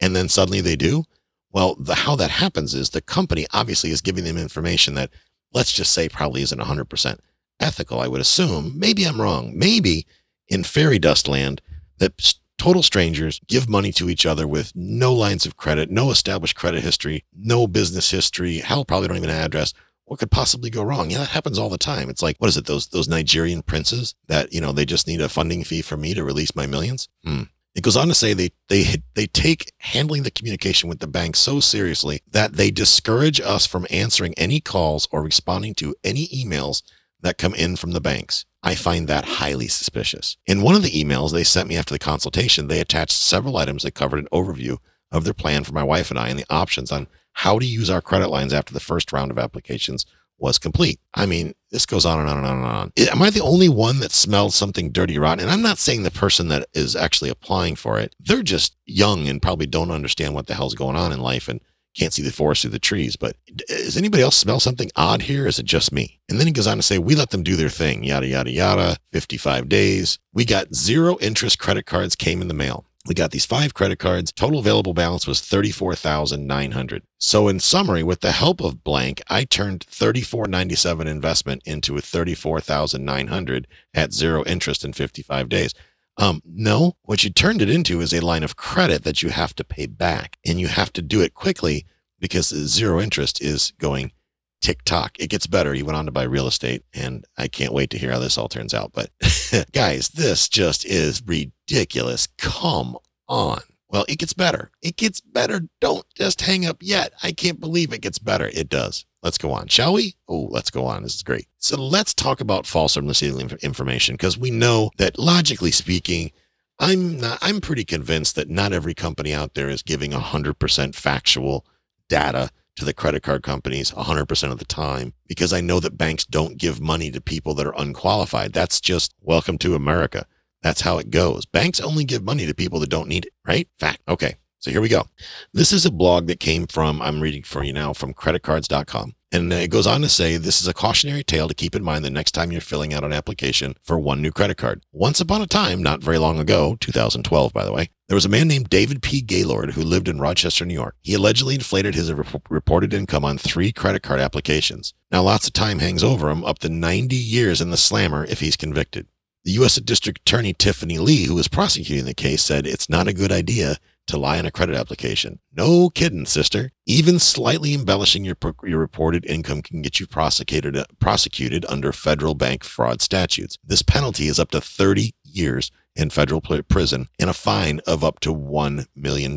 And 0.00 0.16
then 0.16 0.28
suddenly 0.28 0.60
they 0.60 0.76
do. 0.76 1.04
Well, 1.52 1.76
the, 1.76 1.94
how 1.94 2.16
that 2.16 2.30
happens 2.30 2.74
is 2.74 2.90
the 2.90 3.00
company 3.00 3.46
obviously 3.52 3.90
is 3.90 4.00
giving 4.00 4.24
them 4.24 4.38
information 4.38 4.94
that 4.94 5.10
let's 5.52 5.72
just 5.72 5.92
say 5.92 6.08
probably 6.08 6.42
isn't 6.42 6.60
100% 6.60 7.18
ethical. 7.62 8.00
I 8.00 8.08
would 8.08 8.20
assume. 8.20 8.78
Maybe 8.78 9.04
I'm 9.04 9.20
wrong. 9.20 9.52
Maybe 9.56 10.06
in 10.48 10.64
fairy 10.64 10.98
dust 10.98 11.28
land 11.28 11.62
that 11.98 12.34
total 12.58 12.82
strangers 12.82 13.40
give 13.48 13.68
money 13.68 13.90
to 13.92 14.08
each 14.08 14.26
other 14.26 14.46
with 14.46 14.72
no 14.74 15.12
lines 15.12 15.46
of 15.46 15.56
credit, 15.56 15.90
no 15.90 16.10
established 16.10 16.56
credit 16.56 16.82
history, 16.82 17.24
no 17.36 17.66
business 17.66 18.10
history. 18.10 18.58
Hell, 18.58 18.84
probably 18.84 19.08
don't 19.08 19.16
even 19.16 19.30
an 19.30 19.36
address. 19.36 19.72
What 20.04 20.18
could 20.18 20.30
possibly 20.30 20.68
go 20.68 20.82
wrong? 20.82 21.10
Yeah, 21.10 21.18
that 21.18 21.28
happens 21.28 21.58
all 21.58 21.70
the 21.70 21.78
time. 21.78 22.10
It's 22.10 22.22
like, 22.22 22.36
what 22.38 22.48
is 22.48 22.56
it? 22.56 22.66
Those 22.66 22.88
those 22.88 23.08
Nigerian 23.08 23.62
princes 23.62 24.14
that 24.28 24.52
you 24.52 24.60
know 24.60 24.72
they 24.72 24.84
just 24.84 25.06
need 25.06 25.20
a 25.20 25.28
funding 25.28 25.64
fee 25.64 25.82
from 25.82 26.02
me 26.02 26.12
to 26.14 26.22
release 26.24 26.54
my 26.54 26.66
millions. 26.66 27.08
Hmm. 27.24 27.44
It 27.74 27.82
goes 27.82 27.96
on 27.96 28.08
to 28.08 28.14
say 28.14 28.34
they 28.34 28.50
they 28.68 29.02
they 29.14 29.26
take 29.26 29.72
handling 29.78 30.24
the 30.24 30.30
communication 30.30 30.88
with 30.88 30.98
the 30.98 31.06
bank 31.06 31.36
so 31.36 31.60
seriously 31.60 32.20
that 32.30 32.54
they 32.54 32.70
discourage 32.70 33.40
us 33.40 33.66
from 33.66 33.86
answering 33.90 34.34
any 34.36 34.60
calls 34.60 35.08
or 35.10 35.22
responding 35.22 35.74
to 35.76 35.94
any 36.04 36.28
emails 36.28 36.82
that 37.22 37.38
come 37.38 37.54
in 37.54 37.76
from 37.76 37.92
the 37.92 38.00
banks. 38.00 38.44
I 38.62 38.74
find 38.74 39.08
that 39.08 39.24
highly 39.24 39.68
suspicious. 39.68 40.36
In 40.46 40.62
one 40.62 40.74
of 40.74 40.82
the 40.82 40.90
emails 40.90 41.32
they 41.32 41.44
sent 41.44 41.68
me 41.68 41.76
after 41.76 41.94
the 41.94 41.98
consultation, 41.98 42.68
they 42.68 42.80
attached 42.80 43.12
several 43.12 43.56
items 43.56 43.82
that 43.82 43.94
covered 43.94 44.20
an 44.20 44.28
overview 44.32 44.78
of 45.10 45.24
their 45.24 45.34
plan 45.34 45.64
for 45.64 45.72
my 45.72 45.82
wife 45.82 46.10
and 46.10 46.18
I 46.18 46.28
and 46.28 46.38
the 46.38 46.46
options 46.50 46.92
on 46.92 47.06
how 47.32 47.58
to 47.58 47.66
use 47.66 47.90
our 47.90 48.00
credit 48.00 48.28
lines 48.28 48.52
after 48.52 48.72
the 48.72 48.80
first 48.80 49.12
round 49.12 49.30
of 49.30 49.38
applications 49.38 50.06
was 50.38 50.58
complete. 50.58 51.00
I 51.14 51.24
mean, 51.26 51.54
this 51.70 51.86
goes 51.86 52.04
on 52.04 52.18
and 52.18 52.28
on 52.28 52.38
and 52.38 52.46
on 52.46 52.56
and 52.56 52.66
on. 52.66 52.92
Am 52.96 53.22
I 53.22 53.30
the 53.30 53.42
only 53.42 53.68
one 53.68 54.00
that 54.00 54.10
smelled 54.10 54.52
something 54.52 54.90
dirty 54.90 55.18
rotten? 55.18 55.44
And 55.44 55.50
I'm 55.50 55.62
not 55.62 55.78
saying 55.78 56.02
the 56.02 56.10
person 56.10 56.48
that 56.48 56.68
is 56.74 56.96
actually 56.96 57.30
applying 57.30 57.76
for 57.76 57.98
it, 57.98 58.14
they're 58.18 58.42
just 58.42 58.76
young 58.84 59.28
and 59.28 59.40
probably 59.40 59.66
don't 59.66 59.92
understand 59.92 60.34
what 60.34 60.48
the 60.48 60.54
hell's 60.54 60.74
going 60.74 60.96
on 60.96 61.12
in 61.12 61.20
life 61.20 61.48
and 61.48 61.60
can't 61.96 62.12
see 62.12 62.22
the 62.22 62.32
forest 62.32 62.62
through 62.62 62.70
the 62.70 62.78
trees. 62.78 63.16
But 63.16 63.36
does 63.68 63.96
anybody 63.96 64.22
else 64.22 64.36
smell 64.36 64.60
something 64.60 64.90
odd 64.96 65.22
here? 65.22 65.46
Is 65.46 65.58
it 65.58 65.66
just 65.66 65.92
me? 65.92 66.20
And 66.28 66.38
then 66.38 66.46
he 66.46 66.52
goes 66.52 66.66
on 66.66 66.76
to 66.76 66.82
say, 66.82 66.98
we 66.98 67.14
let 67.14 67.30
them 67.30 67.42
do 67.42 67.56
their 67.56 67.68
thing, 67.68 68.04
yada, 68.04 68.26
yada, 68.26 68.50
yada, 68.50 68.96
55 69.12 69.68
days. 69.68 70.18
We 70.32 70.44
got 70.44 70.74
zero 70.74 71.18
interest 71.20 71.58
credit 71.58 71.86
cards 71.86 72.16
came 72.16 72.40
in 72.40 72.48
the 72.48 72.54
mail. 72.54 72.86
We 73.04 73.16
got 73.16 73.32
these 73.32 73.46
five 73.46 73.74
credit 73.74 73.98
cards. 73.98 74.30
Total 74.30 74.60
available 74.60 74.94
balance 74.94 75.26
was 75.26 75.40
34,900. 75.40 77.02
So 77.18 77.48
in 77.48 77.58
summary, 77.58 78.04
with 78.04 78.20
the 78.20 78.30
help 78.30 78.60
of 78.60 78.84
blank, 78.84 79.20
I 79.28 79.44
turned 79.44 79.82
3497 79.88 81.08
investment 81.08 81.62
into 81.64 81.96
a 81.96 82.00
34,900 82.00 83.66
at 83.92 84.12
zero 84.12 84.44
interest 84.44 84.84
in 84.84 84.92
55 84.92 85.48
days. 85.48 85.74
Um, 86.18 86.42
no, 86.44 86.96
what 87.02 87.24
you 87.24 87.30
turned 87.30 87.62
it 87.62 87.70
into 87.70 88.00
is 88.00 88.12
a 88.12 88.20
line 88.20 88.42
of 88.42 88.56
credit 88.56 89.04
that 89.04 89.22
you 89.22 89.30
have 89.30 89.54
to 89.56 89.64
pay 89.64 89.86
back 89.86 90.38
and 90.44 90.60
you 90.60 90.68
have 90.68 90.92
to 90.94 91.02
do 91.02 91.20
it 91.20 91.34
quickly 91.34 91.86
because 92.20 92.48
zero 92.48 93.00
interest 93.00 93.42
is 93.42 93.72
going 93.78 94.12
tick 94.60 94.84
tock. 94.84 95.16
It 95.18 95.30
gets 95.30 95.46
better. 95.46 95.74
He 95.74 95.82
went 95.82 95.96
on 95.96 96.06
to 96.06 96.12
buy 96.12 96.22
real 96.22 96.46
estate 96.46 96.82
and 96.94 97.24
I 97.36 97.48
can't 97.48 97.72
wait 97.72 97.90
to 97.90 97.98
hear 97.98 98.12
how 98.12 98.18
this 98.18 98.38
all 98.38 98.48
turns 98.48 98.74
out. 98.74 98.92
But 98.92 99.10
guys, 99.72 100.08
this 100.10 100.48
just 100.48 100.84
is 100.84 101.22
ridiculous. 101.26 102.28
Come 102.38 102.96
on. 103.28 103.60
Well, 103.88 104.06
it 104.08 104.18
gets 104.18 104.32
better. 104.32 104.70
It 104.80 104.96
gets 104.96 105.20
better. 105.20 105.62
Don't 105.80 106.06
just 106.14 106.40
hang 106.40 106.64
up 106.64 106.78
yet. 106.80 107.12
I 107.22 107.32
can't 107.32 107.60
believe 107.60 107.92
it 107.92 108.00
gets 108.00 108.18
better. 108.18 108.46
It 108.54 108.68
does. 108.68 109.04
Let's 109.22 109.38
go 109.38 109.52
on, 109.52 109.68
shall 109.68 109.92
we? 109.92 110.16
Oh, 110.28 110.48
let's 110.50 110.70
go 110.70 110.84
on. 110.86 111.02
This 111.04 111.14
is 111.14 111.22
great. 111.22 111.46
So 111.58 111.80
let's 111.80 112.12
talk 112.12 112.40
about 112.40 112.66
false 112.66 112.96
or 112.96 113.02
misleading 113.02 113.56
information 113.62 114.14
because 114.14 114.36
we 114.36 114.50
know 114.50 114.90
that 114.98 115.18
logically 115.18 115.70
speaking, 115.70 116.32
I'm 116.80 117.20
not, 117.20 117.38
I'm 117.40 117.60
pretty 117.60 117.84
convinced 117.84 118.34
that 118.34 118.50
not 118.50 118.72
every 118.72 118.94
company 118.94 119.32
out 119.32 119.54
there 119.54 119.68
is 119.68 119.82
giving 119.82 120.10
100% 120.10 120.94
factual 120.96 121.64
data 122.08 122.50
to 122.76 122.84
the 122.84 122.94
credit 122.94 123.22
card 123.22 123.42
companies 123.42 123.92
100% 123.92 124.50
of 124.50 124.58
the 124.58 124.64
time 124.64 125.12
because 125.28 125.52
I 125.52 125.60
know 125.60 125.78
that 125.78 125.98
banks 125.98 126.24
don't 126.24 126.58
give 126.58 126.80
money 126.80 127.10
to 127.12 127.20
people 127.20 127.54
that 127.54 127.66
are 127.66 127.78
unqualified. 127.78 128.52
That's 128.52 128.80
just 128.80 129.14
welcome 129.20 129.58
to 129.58 129.76
America. 129.76 130.26
That's 130.62 130.80
how 130.80 130.98
it 130.98 131.10
goes. 131.10 131.46
Banks 131.46 131.80
only 131.80 132.04
give 132.04 132.24
money 132.24 132.46
to 132.46 132.54
people 132.54 132.80
that 132.80 132.90
don't 132.90 133.08
need 133.08 133.26
it, 133.26 133.32
right? 133.46 133.68
Fact. 133.78 134.00
Okay. 134.08 134.36
So 134.62 134.70
here 134.70 134.80
we 134.80 134.88
go. 134.88 135.08
This 135.52 135.72
is 135.72 135.84
a 135.84 135.90
blog 135.90 136.28
that 136.28 136.38
came 136.38 136.68
from, 136.68 137.02
I'm 137.02 137.20
reading 137.20 137.42
for 137.42 137.64
you 137.64 137.72
now 137.72 137.92
from 137.92 138.14
creditcards.com. 138.14 139.16
And 139.32 139.52
uh, 139.52 139.56
it 139.56 139.72
goes 139.72 139.88
on 139.88 140.02
to 140.02 140.08
say 140.08 140.36
this 140.36 140.60
is 140.60 140.68
a 140.68 140.74
cautionary 140.74 141.24
tale 141.24 141.48
to 141.48 141.54
keep 141.54 141.74
in 141.74 141.82
mind 141.82 142.04
the 142.04 142.10
next 142.10 142.30
time 142.30 142.52
you're 142.52 142.60
filling 142.60 142.94
out 142.94 143.02
an 143.02 143.12
application 143.12 143.74
for 143.82 143.98
one 143.98 144.22
new 144.22 144.30
credit 144.30 144.58
card. 144.58 144.84
Once 144.92 145.20
upon 145.20 145.42
a 145.42 145.48
time, 145.48 145.82
not 145.82 146.00
very 146.00 146.16
long 146.16 146.38
ago, 146.38 146.76
2012, 146.78 147.52
by 147.52 147.64
the 147.64 147.72
way, 147.72 147.90
there 148.06 148.14
was 148.14 148.24
a 148.24 148.28
man 148.28 148.46
named 148.46 148.70
David 148.70 149.02
P. 149.02 149.20
Gaylord 149.20 149.72
who 149.72 149.82
lived 149.82 150.06
in 150.06 150.20
Rochester, 150.20 150.64
New 150.64 150.74
York. 150.74 150.94
He 151.00 151.14
allegedly 151.14 151.56
inflated 151.56 151.96
his 151.96 152.12
reported 152.48 152.94
income 152.94 153.24
on 153.24 153.38
three 153.38 153.72
credit 153.72 154.04
card 154.04 154.20
applications. 154.20 154.94
Now, 155.10 155.22
lots 155.22 155.48
of 155.48 155.54
time 155.54 155.80
hangs 155.80 156.04
over 156.04 156.30
him, 156.30 156.44
up 156.44 156.60
to 156.60 156.68
90 156.68 157.16
years 157.16 157.60
in 157.60 157.70
the 157.70 157.76
slammer 157.76 158.26
if 158.26 158.38
he's 158.38 158.56
convicted. 158.56 159.08
The 159.44 159.52
U.S. 159.52 159.74
District 159.80 160.20
Attorney 160.20 160.52
Tiffany 160.52 160.98
Lee, 160.98 161.24
who 161.24 161.34
was 161.34 161.48
prosecuting 161.48 162.04
the 162.04 162.14
case, 162.14 162.44
said 162.44 162.64
it's 162.64 162.88
not 162.88 163.08
a 163.08 163.12
good 163.12 163.32
idea 163.32 163.78
to 164.06 164.18
lie 164.18 164.38
on 164.38 164.46
a 164.46 164.50
credit 164.50 164.76
application. 164.76 165.38
No 165.52 165.90
kidding, 165.90 166.26
sister. 166.26 166.70
Even 166.86 167.18
slightly 167.18 167.74
embellishing 167.74 168.24
your, 168.24 168.36
your 168.64 168.78
reported 168.78 169.24
income 169.26 169.62
can 169.62 169.82
get 169.82 170.00
you 170.00 170.06
prosecuted, 170.06 170.76
prosecuted 170.98 171.64
under 171.68 171.92
federal 171.92 172.34
bank 172.34 172.64
fraud 172.64 173.00
statutes. 173.00 173.58
This 173.64 173.82
penalty 173.82 174.28
is 174.28 174.40
up 174.40 174.50
to 174.50 174.60
30 174.60 175.14
years 175.24 175.70
in 175.94 176.10
federal 176.10 176.40
prison 176.40 177.08
and 177.18 177.28
a 177.28 177.34
fine 177.34 177.80
of 177.86 178.02
up 178.02 178.20
to 178.20 178.34
$1 178.34 178.86
million 178.96 179.36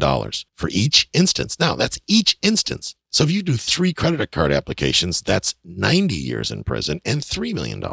for 0.56 0.69
each 0.69 1.10
instance. 1.13 1.60
Now, 1.60 1.75
that's 1.75 1.99
each 2.08 2.38
instance. 2.41 2.95
So 3.12 3.23
if 3.23 3.32
you 3.32 3.43
do 3.43 3.56
three 3.56 3.93
credit 3.93 4.32
card 4.32 4.51
applications, 4.51 5.21
that's 5.21 5.56
90 5.63 6.15
years 6.15 6.51
in 6.51 6.63
prison 6.63 7.01
and 7.06 7.21
$3 7.21 7.54
million. 7.54 7.84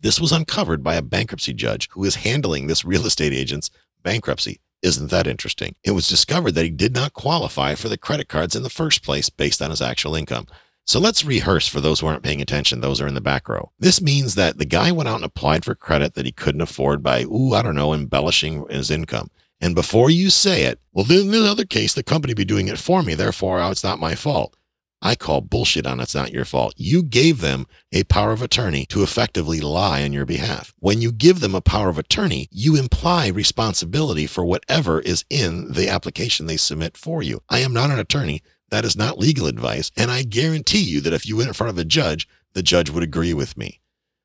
This 0.00 0.20
was 0.20 0.32
uncovered 0.32 0.82
by 0.82 0.94
a 0.94 1.02
bankruptcy 1.02 1.54
judge 1.54 1.88
who 1.92 2.04
is 2.04 2.16
handling 2.16 2.66
this 2.66 2.84
real 2.84 3.06
estate 3.06 3.32
agent's 3.32 3.70
bankruptcy. 4.02 4.60
Isn't 4.82 5.10
that 5.10 5.26
interesting? 5.26 5.74
It 5.82 5.92
was 5.92 6.08
discovered 6.08 6.52
that 6.52 6.64
he 6.64 6.70
did 6.70 6.94
not 6.94 7.12
qualify 7.12 7.74
for 7.74 7.88
the 7.88 7.98
credit 7.98 8.28
cards 8.28 8.54
in 8.54 8.62
the 8.62 8.70
first 8.70 9.02
place 9.02 9.30
based 9.30 9.62
on 9.62 9.70
his 9.70 9.82
actual 9.82 10.14
income. 10.14 10.46
So 10.84 11.00
let's 11.00 11.24
rehearse 11.24 11.66
for 11.66 11.80
those 11.80 11.98
who 11.98 12.06
aren't 12.06 12.22
paying 12.22 12.40
attention. 12.40 12.80
Those 12.80 13.00
are 13.00 13.08
in 13.08 13.14
the 13.14 13.20
back 13.20 13.48
row. 13.48 13.72
This 13.80 14.00
means 14.00 14.36
that 14.36 14.58
the 14.58 14.64
guy 14.64 14.92
went 14.92 15.08
out 15.08 15.16
and 15.16 15.24
applied 15.24 15.64
for 15.64 15.74
credit 15.74 16.14
that 16.14 16.26
he 16.26 16.30
couldn't 16.30 16.60
afford 16.60 17.02
by, 17.02 17.22
ooh, 17.22 17.54
I 17.54 17.62
don't 17.62 17.74
know, 17.74 17.92
embellishing 17.92 18.66
his 18.68 18.90
income. 18.90 19.30
And 19.60 19.74
before 19.74 20.10
you 20.10 20.30
say 20.30 20.62
it, 20.62 20.78
well, 20.92 21.04
then 21.04 21.22
in 21.22 21.30
the 21.32 21.50
other 21.50 21.64
case, 21.64 21.94
the 21.94 22.04
company 22.04 22.34
be 22.34 22.44
doing 22.44 22.68
it 22.68 22.78
for 22.78 23.02
me. 23.02 23.14
Therefore, 23.14 23.60
oh, 23.60 23.70
it's 23.70 23.82
not 23.82 23.98
my 23.98 24.14
fault. 24.14 24.56
I 25.02 25.14
call 25.14 25.42
bullshit 25.42 25.86
on 25.86 26.00
it's 26.00 26.14
not 26.14 26.32
your 26.32 26.44
fault. 26.44 26.74
You 26.76 27.02
gave 27.02 27.40
them 27.40 27.66
a 27.92 28.04
power 28.04 28.32
of 28.32 28.42
attorney 28.42 28.86
to 28.86 29.02
effectively 29.02 29.60
lie 29.60 30.02
on 30.02 30.12
your 30.12 30.24
behalf. 30.24 30.74
When 30.78 31.00
you 31.00 31.12
give 31.12 31.40
them 31.40 31.54
a 31.54 31.60
power 31.60 31.88
of 31.88 31.98
attorney, 31.98 32.48
you 32.50 32.76
imply 32.76 33.28
responsibility 33.28 34.26
for 34.26 34.44
whatever 34.44 35.00
is 35.00 35.24
in 35.28 35.72
the 35.72 35.88
application 35.88 36.46
they 36.46 36.56
submit 36.56 36.96
for 36.96 37.22
you. 37.22 37.42
I 37.48 37.58
am 37.60 37.72
not 37.72 37.90
an 37.90 37.98
attorney. 37.98 38.42
That 38.70 38.84
is 38.84 38.96
not 38.96 39.18
legal 39.18 39.46
advice. 39.46 39.92
And 39.96 40.10
I 40.10 40.22
guarantee 40.22 40.82
you 40.82 41.00
that 41.02 41.12
if 41.12 41.26
you 41.26 41.36
went 41.36 41.48
in 41.48 41.54
front 41.54 41.70
of 41.70 41.78
a 41.78 41.84
judge, 41.84 42.28
the 42.54 42.62
judge 42.62 42.90
would 42.90 43.02
agree 43.02 43.34
with 43.34 43.56
me. 43.56 43.80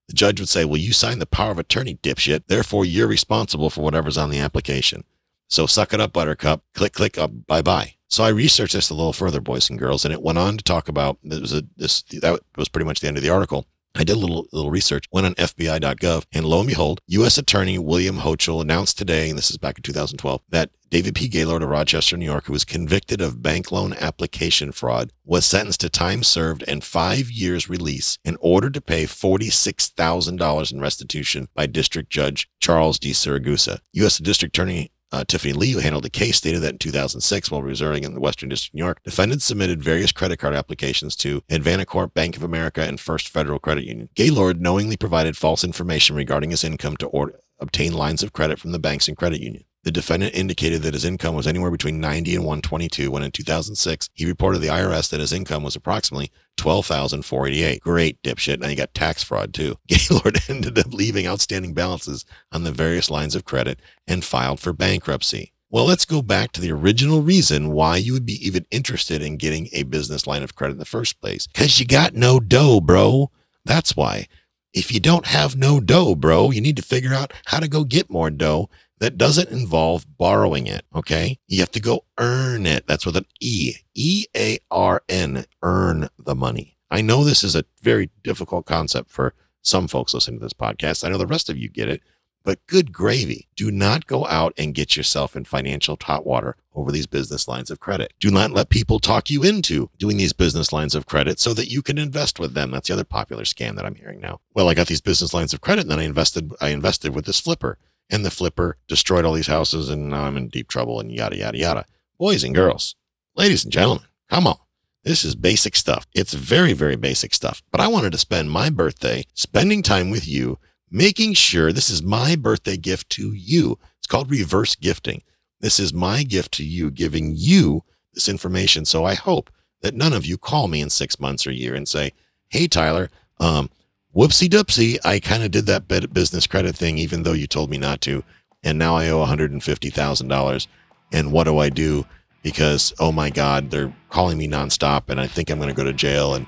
The 0.07 0.13
judge 0.13 0.39
would 0.39 0.49
say, 0.49 0.65
Well, 0.65 0.77
you 0.77 0.93
signed 0.93 1.21
the 1.21 1.25
power 1.25 1.51
of 1.51 1.59
attorney, 1.59 1.95
dipshit. 1.95 2.43
Therefore, 2.47 2.85
you're 2.85 3.07
responsible 3.07 3.69
for 3.69 3.81
whatever's 3.81 4.17
on 4.17 4.29
the 4.29 4.39
application. 4.39 5.03
So 5.47 5.67
suck 5.67 5.93
it 5.93 6.01
up, 6.01 6.13
buttercup. 6.13 6.63
Click, 6.73 6.93
click, 6.93 7.17
up, 7.17 7.45
bye 7.45 7.61
bye. 7.61 7.95
So 8.11 8.25
I 8.25 8.29
researched 8.29 8.73
this 8.73 8.89
a 8.89 8.93
little 8.93 9.13
further, 9.13 9.39
boys 9.39 9.69
and 9.69 9.79
girls, 9.79 10.03
and 10.03 10.13
it 10.13 10.21
went 10.21 10.37
on 10.37 10.57
to 10.57 10.63
talk 10.63 10.89
about 10.89 11.17
it 11.23 11.41
was 11.41 11.53
a 11.53 11.63
this 11.77 12.03
that 12.21 12.41
was 12.57 12.67
pretty 12.67 12.85
much 12.85 12.99
the 12.99 13.07
end 13.07 13.15
of 13.15 13.23
the 13.23 13.29
article. 13.29 13.65
I 13.95 14.03
did 14.03 14.17
a 14.17 14.19
little 14.19 14.47
little 14.51 14.69
research, 14.69 15.05
went 15.13 15.27
on 15.27 15.35
FBI.gov, 15.35 16.25
and 16.33 16.45
lo 16.45 16.59
and 16.59 16.67
behold, 16.67 16.99
U.S. 17.07 17.37
Attorney 17.37 17.77
William 17.77 18.17
Hochul 18.17 18.61
announced 18.61 18.97
today, 18.97 19.29
and 19.29 19.37
this 19.37 19.49
is 19.49 19.57
back 19.57 19.77
in 19.77 19.83
2012, 19.83 20.41
that 20.49 20.71
David 20.89 21.15
P. 21.15 21.29
Gaylord 21.29 21.63
of 21.63 21.69
Rochester, 21.69 22.17
New 22.17 22.25
York, 22.25 22.45
who 22.47 22.53
was 22.53 22.65
convicted 22.65 23.21
of 23.21 23.41
bank 23.41 23.71
loan 23.71 23.93
application 23.93 24.73
fraud, 24.73 25.13
was 25.23 25.45
sentenced 25.45 25.79
to 25.79 25.89
time 25.89 26.21
served 26.21 26.65
and 26.67 26.83
five 26.83 27.31
years 27.31 27.69
release 27.69 28.17
and 28.25 28.37
ordered 28.41 28.73
to 28.73 28.81
pay 28.81 29.05
$46,000 29.05 30.71
in 30.71 30.81
restitution 30.81 31.47
by 31.55 31.65
District 31.65 32.09
Judge 32.09 32.49
Charles 32.59 32.99
D. 32.99 33.11
Siragusa. 33.11 33.79
U.S. 33.93 34.17
District 34.17 34.53
Attorney 34.55 34.90
uh, 35.11 35.23
Tiffany 35.27 35.53
Lee, 35.53 35.71
who 35.71 35.79
handled 35.79 36.03
the 36.03 36.09
case, 36.09 36.37
stated 36.37 36.61
that 36.61 36.73
in 36.73 36.77
2006, 36.77 37.51
while 37.51 37.61
residing 37.61 38.03
in 38.03 38.13
the 38.13 38.19
Western 38.19 38.49
District 38.49 38.73
of 38.73 38.75
New 38.75 38.83
York, 38.83 39.03
defendants 39.03 39.45
submitted 39.45 39.83
various 39.83 40.11
credit 40.11 40.37
card 40.37 40.55
applications 40.55 41.15
to 41.17 41.41
Advanta 41.49 41.85
Corp, 41.85 42.13
Bank 42.13 42.37
of 42.37 42.43
America, 42.43 42.81
and 42.81 42.99
First 42.99 43.29
Federal 43.29 43.59
Credit 43.59 43.85
Union. 43.85 44.09
Gaylord 44.15 44.61
knowingly 44.61 44.97
provided 44.97 45.37
false 45.37 45.63
information 45.63 46.15
regarding 46.15 46.51
his 46.51 46.63
income 46.63 46.97
to 46.97 47.07
order, 47.07 47.39
obtain 47.59 47.93
lines 47.93 48.23
of 48.23 48.33
credit 48.33 48.59
from 48.59 48.71
the 48.71 48.79
banks 48.79 49.07
and 49.07 49.17
credit 49.17 49.41
union. 49.41 49.65
The 49.83 49.91
defendant 49.91 50.35
indicated 50.35 50.83
that 50.83 50.93
his 50.93 51.05
income 51.05 51.33
was 51.33 51.47
anywhere 51.47 51.71
between 51.71 51.99
90 51.99 52.35
and 52.35 52.43
122 52.43 53.09
when 53.09 53.23
in 53.23 53.31
2006 53.31 54.09
he 54.13 54.25
reported 54.25 54.59
the 54.59 54.67
IRS 54.67 55.09
that 55.09 55.19
his 55.19 55.33
income 55.33 55.63
was 55.63 55.75
approximately 55.75 56.31
12,488. 56.57 57.81
Great 57.81 58.21
dipshit. 58.21 58.59
Now 58.59 58.67
you 58.67 58.75
got 58.75 58.93
tax 58.93 59.23
fraud 59.23 59.53
too. 59.53 59.77
Gaylord 59.87 60.37
ended 60.47 60.77
up 60.77 60.93
leaving 60.93 61.25
outstanding 61.25 61.73
balances 61.73 62.25
on 62.51 62.63
the 62.63 62.71
various 62.71 63.09
lines 63.09 63.33
of 63.33 63.45
credit 63.45 63.79
and 64.07 64.23
filed 64.23 64.59
for 64.59 64.71
bankruptcy. 64.71 65.51
Well, 65.71 65.85
let's 65.85 66.05
go 66.05 66.21
back 66.21 66.51
to 66.51 66.61
the 66.61 66.71
original 66.71 67.21
reason 67.21 67.71
why 67.71 67.97
you 67.97 68.13
would 68.13 68.25
be 68.25 68.45
even 68.45 68.67
interested 68.69 69.23
in 69.23 69.37
getting 69.37 69.69
a 69.71 69.83
business 69.83 70.27
line 70.27 70.43
of 70.43 70.53
credit 70.53 70.73
in 70.73 70.79
the 70.79 70.85
first 70.85 71.19
place. 71.21 71.47
Cause 71.55 71.79
you 71.79 71.87
got 71.87 72.13
no 72.13 72.39
dough, 72.39 72.81
bro. 72.81 73.31
That's 73.65 73.95
why. 73.95 74.27
If 74.73 74.91
you 74.91 74.99
don't 74.99 75.25
have 75.25 75.55
no 75.55 75.79
dough, 75.79 76.13
bro, 76.15 76.51
you 76.51 76.61
need 76.61 76.77
to 76.77 76.83
figure 76.83 77.13
out 77.13 77.33
how 77.45 77.59
to 77.59 77.67
go 77.67 77.83
get 77.83 78.11
more 78.11 78.29
dough 78.29 78.69
that 79.01 79.17
doesn't 79.17 79.49
involve 79.49 80.05
borrowing 80.17 80.67
it. 80.67 80.85
Okay. 80.95 81.39
You 81.47 81.59
have 81.59 81.71
to 81.71 81.79
go 81.79 82.05
earn 82.19 82.67
it. 82.67 82.85
That's 82.85 83.05
with 83.05 83.17
an 83.17 83.25
E, 83.39 83.73
E 83.95 84.25
A 84.37 84.59
R 84.69 85.01
N, 85.09 85.45
earn 85.63 86.07
the 86.19 86.35
money. 86.35 86.77
I 86.91 87.01
know 87.01 87.23
this 87.23 87.43
is 87.43 87.55
a 87.55 87.65
very 87.81 88.11
difficult 88.23 88.67
concept 88.67 89.09
for 89.09 89.33
some 89.63 89.87
folks 89.87 90.13
listening 90.13 90.39
to 90.39 90.45
this 90.45 90.53
podcast. 90.53 91.03
I 91.03 91.09
know 91.09 91.17
the 91.17 91.25
rest 91.25 91.49
of 91.49 91.57
you 91.57 91.67
get 91.67 91.89
it, 91.89 92.01
but 92.43 92.65
good 92.67 92.91
gravy. 92.93 93.47
Do 93.55 93.71
not 93.71 94.05
go 94.05 94.27
out 94.27 94.53
and 94.55 94.75
get 94.75 94.95
yourself 94.95 95.35
in 95.35 95.45
financial 95.45 95.97
hot 95.99 96.23
water 96.23 96.55
over 96.75 96.91
these 96.91 97.07
business 97.07 97.47
lines 97.47 97.71
of 97.71 97.79
credit. 97.79 98.13
Do 98.19 98.29
not 98.29 98.51
let 98.51 98.69
people 98.69 98.99
talk 98.99 99.31
you 99.31 99.41
into 99.41 99.89
doing 99.97 100.17
these 100.17 100.33
business 100.33 100.71
lines 100.71 100.93
of 100.93 101.07
credit 101.07 101.39
so 101.39 101.55
that 101.55 101.71
you 101.71 101.81
can 101.81 101.97
invest 101.97 102.39
with 102.39 102.53
them. 102.53 102.69
That's 102.69 102.87
the 102.87 102.93
other 102.93 103.03
popular 103.03 103.45
scam 103.45 103.75
that 103.77 103.85
I'm 103.85 103.95
hearing 103.95 104.19
now. 104.19 104.41
Well, 104.53 104.69
I 104.69 104.75
got 104.75 104.87
these 104.87 105.01
business 105.01 105.33
lines 105.33 105.55
of 105.55 105.61
credit 105.61 105.81
and 105.81 105.91
then 105.91 105.99
I 105.99 106.03
invested, 106.03 106.51
I 106.61 106.69
invested 106.69 107.15
with 107.15 107.25
this 107.25 107.39
flipper 107.39 107.79
and 108.11 108.25
the 108.25 108.29
flipper 108.29 108.77
destroyed 108.87 109.25
all 109.25 109.33
these 109.33 109.47
houses 109.47 109.89
and 109.89 110.09
now 110.09 110.25
I'm 110.25 110.37
in 110.37 110.49
deep 110.49 110.67
trouble 110.67 110.99
and 110.99 111.11
yada, 111.11 111.37
yada, 111.37 111.57
yada. 111.57 111.85
Boys 112.19 112.43
and 112.43 112.53
girls, 112.53 112.95
ladies 113.35 113.63
and 113.63 113.73
gentlemen, 113.73 114.03
come 114.29 114.45
on. 114.45 114.57
This 115.03 115.25
is 115.25 115.33
basic 115.33 115.75
stuff. 115.75 116.05
It's 116.13 116.33
very, 116.33 116.73
very 116.73 116.95
basic 116.95 117.33
stuff. 117.33 117.63
But 117.71 117.81
I 117.81 117.87
wanted 117.87 118.11
to 118.11 118.19
spend 118.19 118.51
my 118.51 118.69
birthday 118.69 119.23
spending 119.33 119.81
time 119.81 120.11
with 120.11 120.27
you, 120.27 120.59
making 120.91 121.33
sure 121.33 121.71
this 121.71 121.89
is 121.89 122.03
my 122.03 122.35
birthday 122.35 122.77
gift 122.77 123.09
to 123.11 123.33
you. 123.33 123.79
It's 123.97 124.05
called 124.05 124.29
reverse 124.29 124.75
gifting. 124.75 125.23
This 125.59 125.79
is 125.79 125.93
my 125.93 126.21
gift 126.23 126.51
to 126.55 126.63
you, 126.63 126.91
giving 126.91 127.33
you 127.35 127.83
this 128.13 128.29
information. 128.29 128.85
So 128.85 129.05
I 129.05 129.15
hope 129.15 129.49
that 129.81 129.95
none 129.95 130.13
of 130.13 130.25
you 130.25 130.37
call 130.37 130.67
me 130.67 130.81
in 130.81 130.91
six 130.91 131.19
months 131.19 131.47
or 131.47 131.49
a 131.49 131.55
year 131.55 131.73
and 131.73 131.87
say, 131.87 132.11
Hey, 132.49 132.67
Tyler, 132.67 133.09
um, 133.39 133.69
whoopsie 134.15 134.49
doopsie, 134.49 134.97
I 135.03 135.19
kind 135.19 135.43
of 135.43 135.51
did 135.51 135.65
that 135.67 135.87
business 135.87 136.47
credit 136.47 136.75
thing, 136.75 136.97
even 136.97 137.23
though 137.23 137.33
you 137.33 137.47
told 137.47 137.69
me 137.69 137.77
not 137.77 138.01
to. 138.01 138.23
And 138.63 138.77
now 138.77 138.95
I 138.95 139.09
owe 139.09 139.25
$150,000. 139.25 140.67
And 141.11 141.31
what 141.31 141.45
do 141.45 141.57
I 141.57 141.69
do? 141.69 142.05
Because, 142.43 142.93
oh 142.99 143.11
my 143.11 143.29
God, 143.29 143.71
they're 143.71 143.93
calling 144.09 144.37
me 144.37 144.47
nonstop 144.47 145.09
and 145.09 145.19
I 145.19 145.27
think 145.27 145.49
I'm 145.49 145.57
going 145.57 145.69
to 145.69 145.75
go 145.75 145.83
to 145.83 145.93
jail. 145.93 146.35
And 146.35 146.45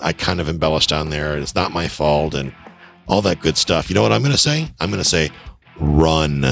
I 0.00 0.12
kind 0.12 0.40
of 0.40 0.48
embellished 0.48 0.92
on 0.92 1.10
there. 1.10 1.36
It's 1.36 1.54
not 1.54 1.72
my 1.72 1.88
fault 1.88 2.34
and 2.34 2.54
all 3.08 3.22
that 3.22 3.40
good 3.40 3.56
stuff. 3.56 3.88
You 3.88 3.94
know 3.94 4.02
what 4.02 4.12
I'm 4.12 4.22
going 4.22 4.32
to 4.32 4.38
say? 4.38 4.70
I'm 4.80 4.90
going 4.90 5.02
to 5.02 5.08
say, 5.08 5.30
run, 5.78 6.44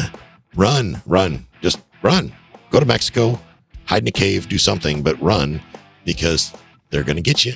run, 0.55 1.03
run, 1.07 1.47
just 1.61 1.81
run. 2.03 2.33
Go 2.71 2.81
to 2.81 2.87
Mexico, 2.87 3.41
hide 3.87 4.03
in 4.03 4.09
a 4.09 4.13
cave, 4.13 4.49
do 4.49 4.59
something, 4.59 5.03
but 5.03 5.21
run 5.21 5.61
because 6.05 6.53
they're 6.91 7.05
going 7.05 7.17
to 7.17 7.23
get 7.23 7.45
you. 7.45 7.55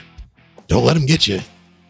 Don't 0.67 0.85
let 0.85 0.95
them 0.95 1.07
get 1.07 1.27
you. 1.27 1.41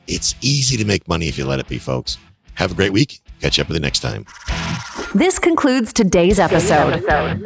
It's 0.08 0.34
easy 0.40 0.76
to 0.78 0.84
make 0.86 1.06
money 1.06 1.28
if 1.28 1.36
you 1.36 1.44
let 1.44 1.60
it 1.60 1.68
be, 1.68 1.78
folks. 1.78 2.16
Have 2.54 2.72
a 2.72 2.74
great 2.74 2.92
week. 2.92 3.20
Catch 3.40 3.58
you 3.58 3.62
up 3.62 3.68
with 3.68 3.76
you 3.76 3.80
next 3.82 4.00
time. 4.00 4.24
This 5.14 5.38
concludes 5.38 5.92
today's 5.92 6.38
episode. 6.38 7.04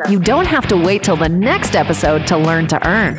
You 0.09 0.21
don't 0.21 0.47
have 0.47 0.67
to 0.69 0.77
wait 0.77 1.03
till 1.03 1.17
the 1.17 1.29
next 1.29 1.75
episode 1.75 2.27
to 2.29 2.39
learn 2.39 2.67
to 2.69 2.89
earn. 2.89 3.19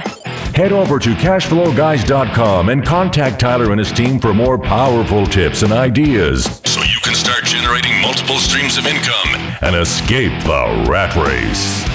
Head 0.56 0.72
over 0.72 0.98
to 1.00 1.10
cashflowguys.com 1.10 2.70
and 2.70 2.86
contact 2.86 3.40
Tyler 3.40 3.72
and 3.72 3.80
his 3.80 3.92
team 3.92 4.20
for 4.20 4.34
more 4.34 4.58
powerful 4.58 5.26
tips 5.26 5.64
and 5.64 5.74
ideas 5.74 6.46
so 6.66 6.82
you 6.82 7.00
can 7.04 7.14
start 7.14 7.44
generating 7.44 8.00
multiple 8.02 8.38
streams 8.38 8.78
of 8.78 8.86
income 8.88 9.56
and 9.62 9.76
escape 9.76 10.32
the 10.44 10.86
rat 10.90 11.16
race. 11.16 11.93